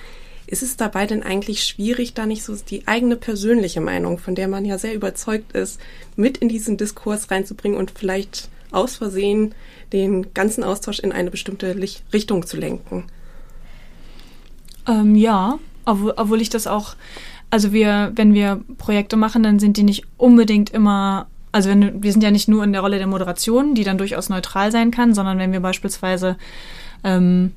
[0.48, 4.48] Ist es dabei denn eigentlich schwierig, da nicht so die eigene persönliche Meinung, von der
[4.48, 5.80] man ja sehr überzeugt ist,
[6.16, 9.54] mit in diesen Diskurs reinzubringen und vielleicht aus Versehen
[9.94, 11.76] den ganzen Austausch in eine bestimmte
[12.14, 13.06] Richtung zu lenken?
[14.88, 16.96] Ähm, ja, obwohl, ich das auch
[17.50, 22.12] also wir, wenn wir Projekte machen, dann sind die nicht unbedingt immer, also wenn, wir
[22.12, 25.14] sind ja nicht nur in der Rolle der Moderation, die dann durchaus neutral sein kann,
[25.14, 26.38] sondern wenn wir beispielsweise
[27.04, 27.54] ähm,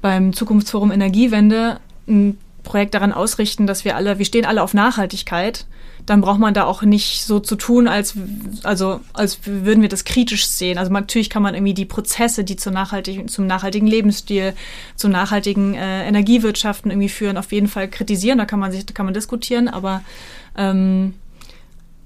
[0.00, 5.66] beim Zukunftsforum Energiewende ein Projekt daran ausrichten, dass wir alle, wir stehen alle auf Nachhaltigkeit,
[6.06, 8.14] dann braucht man da auch nicht so zu tun, als,
[8.64, 10.78] also, als würden wir das kritisch sehen.
[10.78, 14.54] Also natürlich kann man irgendwie die Prozesse, die zur nachhaltigen, zum nachhaltigen Lebensstil,
[14.96, 18.38] zum nachhaltigen äh, Energiewirtschaften irgendwie führen, auf jeden Fall kritisieren.
[18.38, 20.02] Da kann man sich, da kann man diskutieren, aber
[20.56, 21.14] ähm,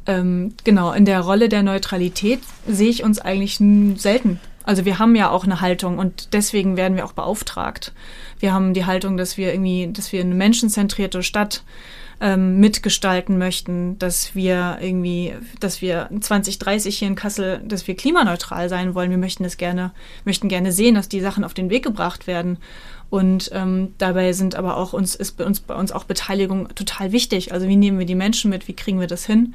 [0.07, 3.59] ähm, genau, in der Rolle der Neutralität sehe ich uns eigentlich
[4.01, 4.41] selten.
[4.67, 7.93] Also wir haben ja auch eine Haltung und deswegen werden wir auch beauftragt.
[8.41, 11.63] Wir haben die Haltung, dass wir irgendwie, dass wir eine menschenzentrierte Stadt
[12.21, 18.69] ähm, mitgestalten möchten, dass wir irgendwie, dass wir 2030 hier in Kassel, dass wir klimaneutral
[18.69, 19.11] sein wollen.
[19.11, 19.93] Wir möchten es gerne,
[20.25, 22.59] möchten gerne sehen, dass die Sachen auf den Weg gebracht werden.
[23.09, 27.13] Und ähm, dabei sind aber auch uns, ist bei uns, bei uns auch Beteiligung total
[27.13, 27.53] wichtig.
[27.53, 29.55] Also wie nehmen wir die Menschen mit, wie kriegen wir das hin?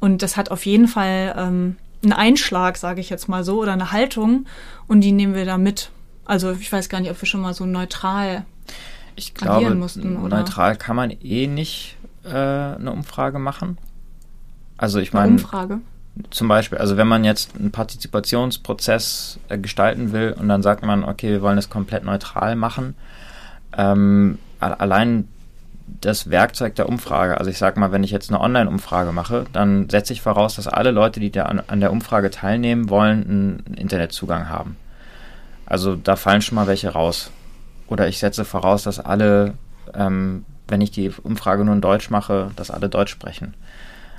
[0.00, 3.72] Und das hat auf jeden Fall ähm, einen Einschlag, sage ich jetzt mal so, oder
[3.72, 4.46] eine Haltung
[4.86, 5.90] und die nehmen wir da mit.
[6.24, 8.44] Also ich weiß gar nicht, ob wir schon mal so neutral
[9.16, 13.78] ich glaube, mussten, neutral kann man eh nicht äh, eine Umfrage machen?
[14.76, 15.32] Also ich meine.
[15.32, 15.80] Umfrage?
[16.30, 21.04] Zum Beispiel, also wenn man jetzt einen Partizipationsprozess äh, gestalten will und dann sagt man,
[21.04, 22.94] okay, wir wollen es komplett neutral machen,
[23.76, 25.28] ähm, allein
[26.00, 29.88] das Werkzeug der Umfrage, also ich sage mal, wenn ich jetzt eine Online-Umfrage mache, dann
[29.88, 33.74] setze ich voraus, dass alle Leute, die da an, an der Umfrage teilnehmen wollen, einen
[33.76, 34.76] Internetzugang haben.
[35.66, 37.30] Also da fallen schon mal welche raus.
[37.86, 39.54] Oder ich setze voraus, dass alle
[39.94, 43.54] ähm, wenn ich die Umfrage nur in Deutsch mache, dass alle Deutsch sprechen.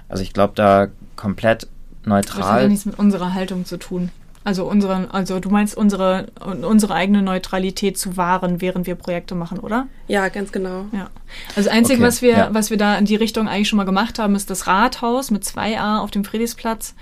[0.10, 1.68] Also ich glaube, da komplett
[2.04, 2.42] neutral.
[2.42, 4.12] Das hat ja nichts mit unserer Haltung zu tun.
[4.44, 9.60] Also unsere, also du meinst unsere unsere eigene Neutralität zu wahren, während wir Projekte machen,
[9.60, 9.88] oder?
[10.08, 10.86] Ja, ganz genau.
[10.92, 11.12] Ja.
[11.56, 12.50] Also das Einzige, okay, was wir, ja.
[12.52, 15.44] was wir da in die Richtung eigentlich schon mal gemacht haben, ist das Rathaus mit
[15.44, 16.96] 2a auf dem Friedrichsplatz,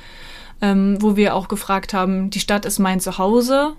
[0.61, 3.73] ähm, wo wir auch gefragt haben, die Stadt ist mein Zuhause,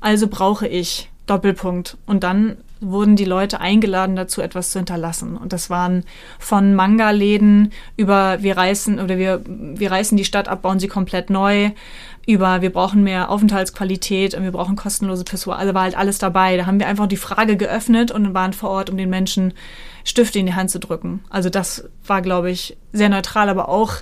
[0.00, 1.96] also brauche ich Doppelpunkt.
[2.06, 5.36] Und dann wurden die Leute eingeladen dazu, etwas zu hinterlassen.
[5.36, 6.04] Und das waren
[6.38, 11.30] von Manga-Läden über wir reißen oder wir, wir reißen die Stadt ab, bauen sie komplett
[11.30, 11.70] neu,
[12.26, 15.58] über wir brauchen mehr Aufenthaltsqualität und wir brauchen kostenlose Pissoir.
[15.58, 16.56] Also war halt alles dabei.
[16.56, 19.52] Da haben wir einfach die Frage geöffnet und waren vor Ort, um den Menschen
[20.04, 21.24] Stifte in die Hand zu drücken.
[21.30, 23.96] Also das war, glaube ich, sehr neutral, aber auch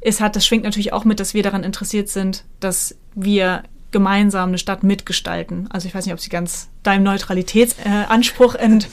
[0.00, 4.48] es hat, das schwingt natürlich auch mit, dass wir daran interessiert sind, dass wir gemeinsam
[4.48, 5.68] eine Stadt mitgestalten.
[5.70, 8.88] Also ich weiß nicht, ob sie ganz deinem Neutralitätsanspruch äh, ent,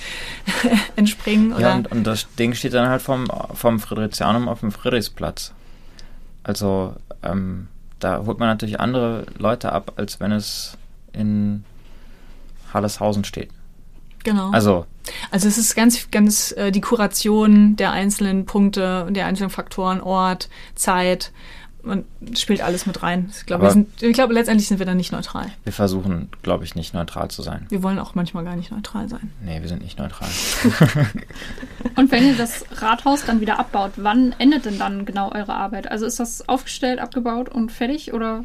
[0.95, 1.53] entspringen.
[1.53, 1.61] Oder?
[1.61, 5.53] Ja, und, und, das Ding steht dann halt vom, vom Friedrichsjanum auf dem Friedrichsplatz.
[6.43, 7.67] Also ähm,
[8.03, 10.77] da holt man natürlich andere Leute ab, als wenn es
[11.13, 11.63] in
[12.73, 13.49] Hallershausen steht.
[14.23, 14.51] Genau.
[14.51, 14.85] Also,
[15.31, 20.49] also es ist ganz, ganz äh, die Kuration der einzelnen Punkte, der einzelnen Faktoren, Ort,
[20.75, 21.31] Zeit,
[21.83, 22.05] man
[22.35, 23.31] spielt alles mit rein.
[23.35, 25.47] Ich glaube, glaube, letztendlich sind wir dann nicht neutral.
[25.63, 27.65] Wir versuchen, glaube ich, nicht neutral zu sein.
[27.69, 29.31] Wir wollen auch manchmal gar nicht neutral sein.
[29.43, 30.29] Nee, wir sind nicht neutral.
[31.95, 35.89] Und wenn ihr das Rathaus dann wieder abbaut, wann endet denn dann genau eure Arbeit?
[35.89, 38.43] Also ist das aufgestellt, abgebaut und fertig oder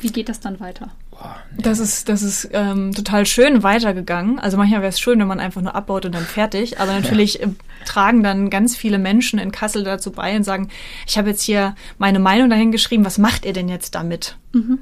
[0.00, 0.90] wie geht das dann weiter?
[1.18, 1.62] Boah, nee.
[1.62, 4.38] Das ist, das ist ähm, total schön weitergegangen.
[4.38, 6.80] Also manchmal wäre es schön, wenn man einfach nur abbaut und dann fertig.
[6.80, 7.46] Aber natürlich ja.
[7.46, 7.50] Äh,
[7.84, 10.68] tragen dann ganz viele Menschen in Kassel dazu bei und sagen,
[11.06, 14.36] ich habe jetzt hier meine Meinung dahin geschrieben, was macht ihr denn jetzt damit?
[14.52, 14.78] Mhm.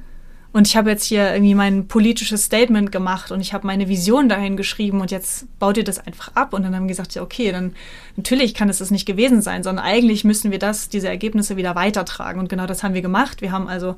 [0.52, 4.30] Und ich habe jetzt hier irgendwie mein politisches Statement gemacht und ich habe meine Vision
[4.30, 6.54] dahin geschrieben und jetzt baut ihr das einfach ab.
[6.54, 7.74] Und dann haben wir gesagt, ja, okay, dann
[8.16, 11.74] natürlich kann es das nicht gewesen sein, sondern eigentlich müssen wir das, diese Ergebnisse wieder
[11.74, 12.40] weitertragen.
[12.40, 13.42] Und genau das haben wir gemacht.
[13.42, 13.96] Wir haben also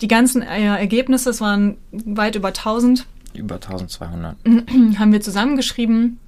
[0.00, 3.06] die ganzen äh, Ergebnisse, es waren weit über 1000.
[3.34, 4.36] Über 1200.
[4.98, 6.18] Haben wir zusammengeschrieben,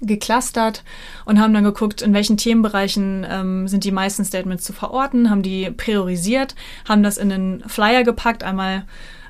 [0.00, 0.84] geclustert
[1.24, 5.42] und haben dann geguckt, in welchen Themenbereichen ähm, sind die meisten Statements zu verorten, haben
[5.42, 6.54] die priorisiert,
[6.88, 8.84] haben das in den Flyer gepackt, einmal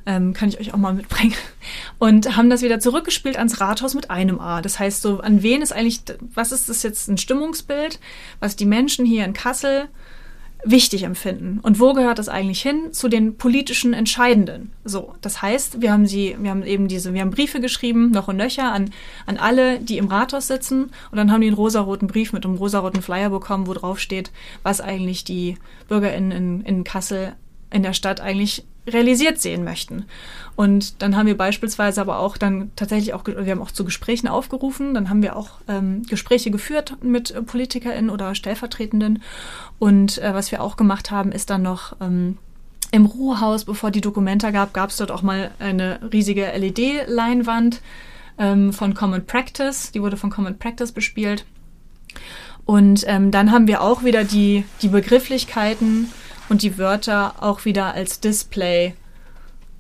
[0.06, 1.34] ähm, kann ich euch auch mal mitbringen.
[1.98, 4.60] Und haben das wieder zurückgespielt ans Rathaus mit einem A.
[4.60, 6.02] Das heißt, so an wen ist eigentlich,
[6.34, 8.00] was ist das jetzt ein Stimmungsbild,
[8.40, 9.88] was die Menschen hier in Kassel
[10.64, 11.60] wichtig empfinden.
[11.62, 12.92] Und wo gehört das eigentlich hin?
[12.92, 14.72] Zu den politischen Entscheidenden.
[14.84, 18.28] So, das heißt, wir haben sie, wir haben eben diese, wir haben Briefe geschrieben, noch
[18.28, 18.90] und nöcher, an,
[19.26, 20.84] an alle, die im Rathaus sitzen.
[21.10, 24.30] Und dann haben die einen rosaroten Brief mit einem rosaroten Flyer bekommen, wo drauf steht,
[24.62, 25.56] was eigentlich die
[25.88, 27.34] BürgerInnen in, in Kassel
[27.70, 30.04] in der Stadt eigentlich realisiert sehen möchten.
[30.56, 34.28] Und dann haben wir beispielsweise aber auch dann tatsächlich auch, wir haben auch zu Gesprächen
[34.28, 39.22] aufgerufen, dann haben wir auch ähm, Gespräche geführt mit äh, PolitikerInnen oder Stellvertretenden.
[39.78, 42.38] Und äh, was wir auch gemacht haben, ist dann noch ähm,
[42.90, 47.80] im Ruhehaus, bevor die Dokumenta gab, gab es dort auch mal eine riesige LED-Leinwand
[48.38, 49.90] ähm, von Common Practice.
[49.92, 51.44] Die wurde von Common Practice bespielt.
[52.64, 56.08] Und ähm, dann haben wir auch wieder die, die Begrifflichkeiten
[56.48, 58.94] und die Wörter auch wieder als Display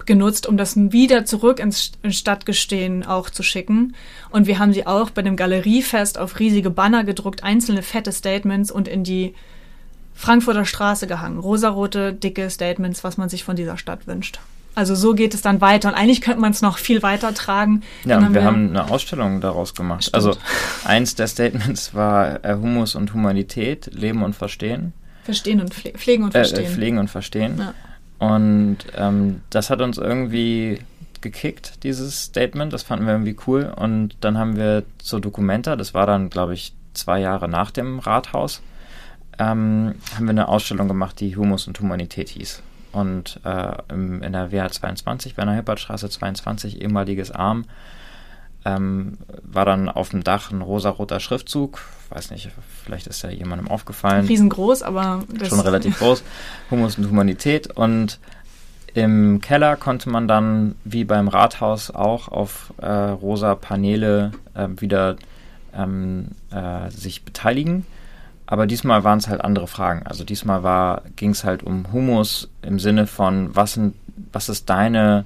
[0.06, 3.94] genutzt, um das wieder zurück ins Stadtgestehen auch zu schicken.
[4.30, 8.70] Und wir haben sie auch bei dem Galeriefest auf riesige Banner gedruckt, einzelne fette Statements
[8.70, 9.34] und in die
[10.14, 11.38] Frankfurter Straße gehangen.
[11.38, 14.38] Rosarote, dicke Statements, was man sich von dieser Stadt wünscht.
[14.76, 15.88] Also so geht es dann weiter.
[15.88, 17.82] Und eigentlich könnte man es noch viel weiter tragen.
[18.04, 20.04] Ja, und wir, wir, haben eine Ausstellung daraus gemacht.
[20.04, 20.14] Stimmt.
[20.14, 20.36] Also
[20.84, 24.92] eins der Statements war äh, Humus und Humanität, Leben und Verstehen.
[25.24, 26.64] Verstehen und pfle pflegen und äh, äh, verstehen.
[26.64, 27.58] Äh, pflegen und verstehen.
[27.58, 27.74] Ja.
[28.18, 30.78] Und ähm, das hat uns irgendwie
[31.20, 32.72] gekickt, dieses Statement.
[32.72, 33.72] Das fanden wir irgendwie cool.
[33.74, 37.98] Und dann haben wir zur Documenta, das war dann, glaube ich, zwei Jahre nach dem
[37.98, 38.62] Rathaus,
[39.38, 42.62] ähm, haben wir eine Ausstellung gemacht, die Humus und Humanität hieß.
[42.92, 47.64] Und äh, im, in der WH 22, bei der Hippertstraße 22, ehemaliges Arm,
[48.64, 51.80] ähm, war dann auf dem Dach ein rosaroter Schriftzug.
[52.10, 52.50] Weiß nicht,
[52.84, 54.26] vielleicht ist ja jemandem aufgefallen.
[54.26, 56.22] Riesengroß, aber schon relativ groß.
[56.70, 57.76] Humus und Humanität.
[57.76, 58.18] Und
[58.94, 65.16] im Keller konnte man dann, wie beim Rathaus, auch auf äh, rosa Paneele äh, wieder
[65.76, 67.84] ähm, äh, sich beteiligen.
[68.46, 70.06] Aber diesmal waren es halt andere Fragen.
[70.06, 73.94] Also diesmal ging es halt um Humus im Sinne von, was, sind,
[74.32, 75.24] was ist deine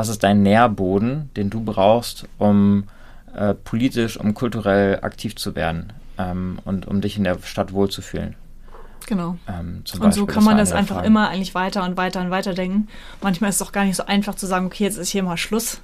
[0.00, 2.84] was ist dein Nährboden, den du brauchst, um
[3.34, 8.34] äh, politisch, um kulturell aktiv zu werden ähm, und um dich in der Stadt wohlzufühlen.
[9.06, 9.36] Genau.
[9.46, 11.06] Ähm, und Beispiel, so kann man das einfach Fragen.
[11.06, 12.88] immer eigentlich weiter und weiter und weiter denken.
[13.20, 15.36] Manchmal ist es auch gar nicht so einfach zu sagen, okay, jetzt ist hier mal
[15.36, 15.82] Schluss.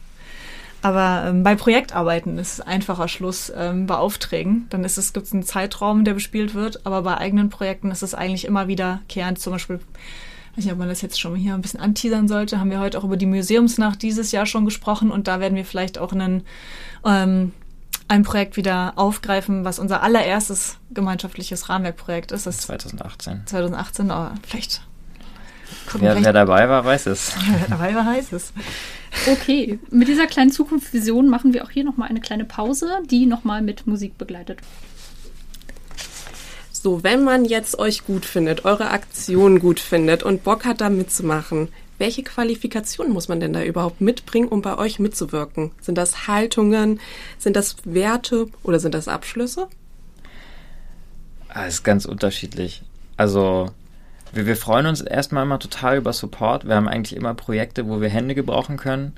[0.81, 4.67] Aber ähm, bei Projektarbeiten ist es einfacher Schluss ähm, bei Aufträgen.
[4.71, 8.03] Dann ist es, gibt es einen Zeitraum, der bespielt wird, aber bei eigenen Projekten ist
[8.03, 9.39] es eigentlich immer wiederkehrend.
[9.39, 9.81] Zum Beispiel
[10.57, 12.99] weiß nicht, ob man das jetzt schon hier ein bisschen anteasern sollte, haben wir heute
[12.99, 16.45] auch über die Museumsnacht dieses Jahr schon gesprochen und da werden wir vielleicht auch einen,
[17.05, 17.53] ähm,
[18.09, 22.47] ein Projekt wieder aufgreifen, was unser allererstes gemeinschaftliches Rahmenwerkprojekt ist.
[22.47, 23.43] Das 2018.
[23.47, 24.83] 2018, aber vielleicht.
[25.87, 27.35] Gucken, wer, vielleicht wer dabei war, weiß es.
[27.47, 28.53] wer dabei war, weiß es.
[29.31, 33.63] Okay, mit dieser kleinen Zukunftsvision machen wir auch hier nochmal eine kleine Pause, die nochmal
[33.63, 34.61] mit Musik begleitet.
[36.87, 40.89] So, wenn man jetzt euch gut findet, eure Aktion gut findet und Bock hat, da
[40.89, 41.67] mitzumachen,
[41.99, 45.73] welche Qualifikationen muss man denn da überhaupt mitbringen, um bei euch mitzuwirken?
[45.81, 47.01] Sind das Haltungen,
[47.39, 49.67] sind das Werte oder sind das Abschlüsse?
[51.49, 52.85] Das ah, ist ganz unterschiedlich.
[53.17, 53.73] Also,
[54.33, 56.69] wir, wir freuen uns erstmal immer total über Support.
[56.69, 59.13] Wir haben eigentlich immer Projekte, wo wir Hände gebrauchen können.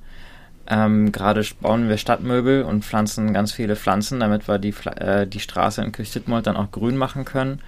[0.71, 5.41] Ähm, Gerade bauen wir Stadtmöbel und pflanzen ganz viele Pflanzen, damit wir die, äh, die
[5.41, 7.61] Straße in Kirchdittmold dann auch grün machen können.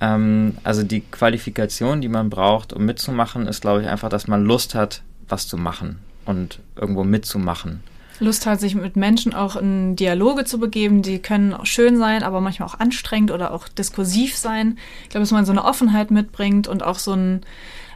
[0.00, 4.44] Ähm, also die Qualifikation, die man braucht, um mitzumachen, ist, glaube ich, einfach, dass man
[4.44, 7.84] Lust hat, was zu machen und irgendwo mitzumachen.
[8.18, 11.02] Lust hat, sich mit Menschen auch in Dialoge zu begeben.
[11.02, 14.78] Die können auch schön sein, aber manchmal auch anstrengend oder auch diskursiv sein.
[15.04, 17.40] Ich glaube, dass man so eine Offenheit mitbringt und auch so ein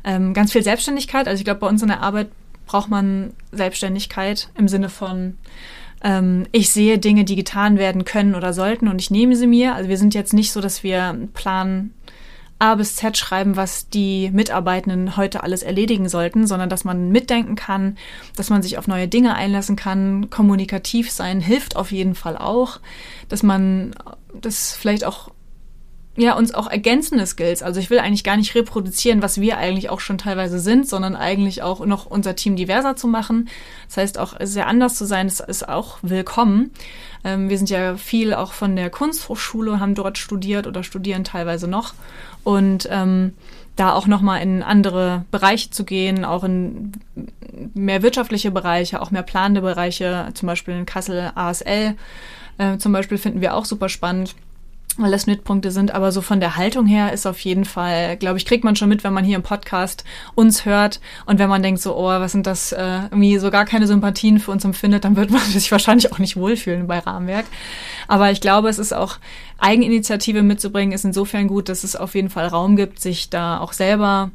[0.05, 1.29] ähm, ganz viel Selbstständigkeit.
[1.29, 2.29] Also ich glaube, bei uns in der Arbeit
[2.67, 5.39] braucht man Selbstständigkeit im Sinne von,
[6.03, 9.75] ähm, ich sehe Dinge, die getan werden können oder sollten und ich nehme sie mir.
[9.75, 11.91] Also wir sind jetzt nicht so, dass wir Plan
[12.59, 17.55] A bis Z schreiben, was die Mitarbeitenden heute alles erledigen sollten, sondern dass man mitdenken
[17.55, 17.99] kann,
[18.35, 22.81] dass man sich auf neue Dinge einlassen kann, kommunikativ sein hilft auf jeden Fall auch,
[23.29, 23.95] dass man
[24.33, 25.31] das vielleicht auch
[26.17, 27.63] ja, uns auch ergänzende Skills.
[27.63, 31.15] Also ich will eigentlich gar nicht reproduzieren, was wir eigentlich auch schon teilweise sind, sondern
[31.15, 33.49] eigentlich auch noch unser Team diverser zu machen.
[33.89, 36.71] Das heißt, auch sehr anders zu sein, ist, ist auch willkommen.
[37.23, 41.69] Ähm, wir sind ja viel auch von der Kunsthochschule, haben dort studiert oder studieren teilweise
[41.69, 41.93] noch.
[42.45, 43.35] Und ähm,
[43.77, 46.93] da auch nochmal in andere Bereiche zu gehen, auch in
[47.75, 51.95] mehr wirtschaftliche Bereiche, auch mehr planende Bereiche, zum Beispiel in Kassel ASL
[52.59, 54.35] äh, zum Beispiel finden wir auch super spannend
[54.99, 55.93] weil das Schnittpunkte sind.
[55.95, 58.89] Aber so von der Haltung her ist auf jeden Fall, glaube ich, kriegt man schon
[58.89, 62.33] mit, wenn man hier im Podcast uns hört und wenn man denkt so, oh, was
[62.33, 65.71] sind das, äh, irgendwie so gar keine Sympathien für uns empfindet, dann wird man sich
[65.71, 67.47] wahrscheinlich auch nicht wohlfühlen bei Rahmenwerk.
[68.09, 69.19] Aber ich glaube, es ist auch
[69.59, 73.73] Eigeninitiative mitzubringen, ist insofern gut, dass es auf jeden Fall Raum gibt, sich da auch
[73.73, 74.31] selber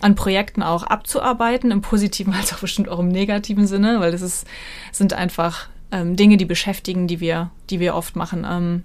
[0.00, 4.22] an Projekten auch abzuarbeiten, im positiven als auch bestimmt auch im negativen Sinne, weil das
[4.22, 4.46] ist,
[4.92, 8.46] sind einfach ähm, Dinge, die beschäftigen, die wir, die wir oft machen.
[8.48, 8.82] Ähm,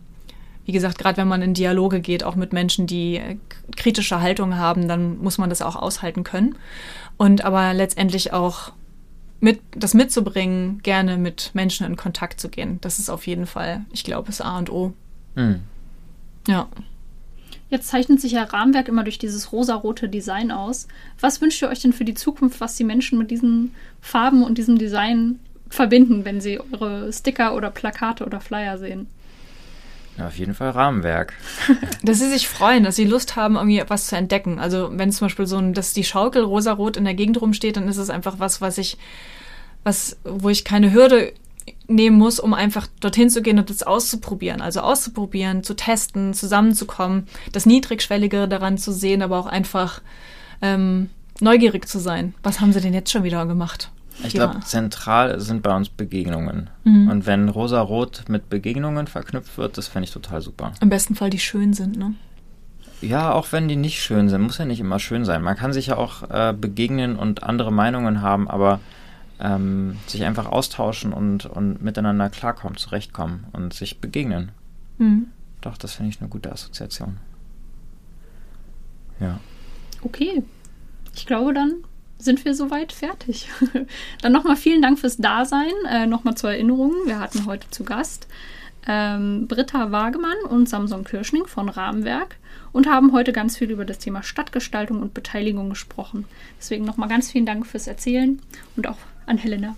[0.70, 3.38] wie gesagt, gerade wenn man in Dialoge geht, auch mit Menschen, die äh,
[3.76, 6.57] kritische Haltung haben, dann muss man das auch aushalten können.
[7.17, 8.72] Und aber letztendlich auch
[9.39, 12.78] mit, das mitzubringen, gerne mit Menschen in Kontakt zu gehen.
[12.82, 14.93] Das ist auf jeden Fall, ich glaube, das A und O.
[15.34, 15.61] Mhm.
[16.47, 16.67] Ja.
[17.72, 20.88] Jetzt zeichnet sich ja Rahmenwerk immer durch dieses rosarote Design aus.
[21.20, 24.59] Was wünscht ihr euch denn für die Zukunft, was die Menschen mit diesen Farben und
[24.59, 29.07] diesem Design verbinden, wenn sie eure Sticker oder Plakate oder Flyer sehen?
[30.22, 31.34] Auf jeden Fall Rahmenwerk.
[32.03, 34.59] dass sie sich freuen, dass sie Lust haben, irgendwie etwas zu entdecken.
[34.59, 37.88] Also wenn zum Beispiel so ein, dass die Schaukel rosarot in der Gegend rumsteht, dann
[37.88, 38.97] ist es einfach was, was ich,
[39.84, 41.34] was, wo ich keine Hürde
[41.88, 44.61] nehmen muss, um einfach dorthin zu gehen und das auszuprobieren.
[44.61, 50.01] Also auszuprobieren, zu testen, zusammenzukommen, das Niedrigschwellige daran zu sehen, aber auch einfach
[50.61, 51.09] ähm,
[51.39, 52.34] neugierig zu sein.
[52.43, 53.91] Was haben sie denn jetzt schon wieder gemacht?
[54.24, 56.70] Ich glaube, zentral sind bei uns Begegnungen.
[56.84, 57.09] Mhm.
[57.09, 60.74] Und wenn Rosa-Rot mit Begegnungen verknüpft wird, das fände ich total super.
[60.82, 62.13] Im besten Fall, die schön sind, ne?
[63.01, 65.41] Ja, auch wenn die nicht schön sind, muss ja nicht immer schön sein.
[65.41, 68.82] Man kann sich ja auch äh, begegnen und andere Meinungen haben, aber
[69.39, 74.51] ähm, sich einfach austauschen und, und miteinander klarkommen, zurechtkommen und sich begegnen.
[74.97, 75.28] Mhm.
[75.61, 77.17] Doch, das finde ich eine gute Assoziation.
[79.22, 79.39] Ja.
[80.01, 80.43] Okay.
[81.15, 81.76] Ich glaube, dann
[82.20, 83.49] sind wir soweit fertig.
[84.22, 85.74] Dann nochmal vielen Dank fürs Dasein.
[85.89, 88.28] Äh, nochmal zur Erinnerung, wir hatten heute zu Gast
[88.88, 92.38] ähm, Britta Wagemann und Samson Kirschning von Rahmenwerk
[92.72, 96.26] und haben heute ganz viel über das Thema Stadtgestaltung und Beteiligung gesprochen.
[96.59, 98.41] Deswegen nochmal ganz vielen Dank fürs Erzählen
[98.76, 99.76] und auch an Helena.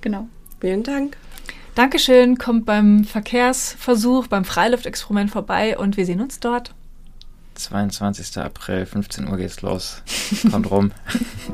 [0.00, 0.28] Genau.
[0.60, 1.16] Vielen Dank.
[1.74, 6.72] Dankeschön, kommt beim Verkehrsversuch, beim Freiluftexperiment vorbei und wir sehen uns dort.
[7.56, 8.38] 22.
[8.38, 10.02] April, 15 Uhr geht's los.
[10.50, 10.92] Kommt rum.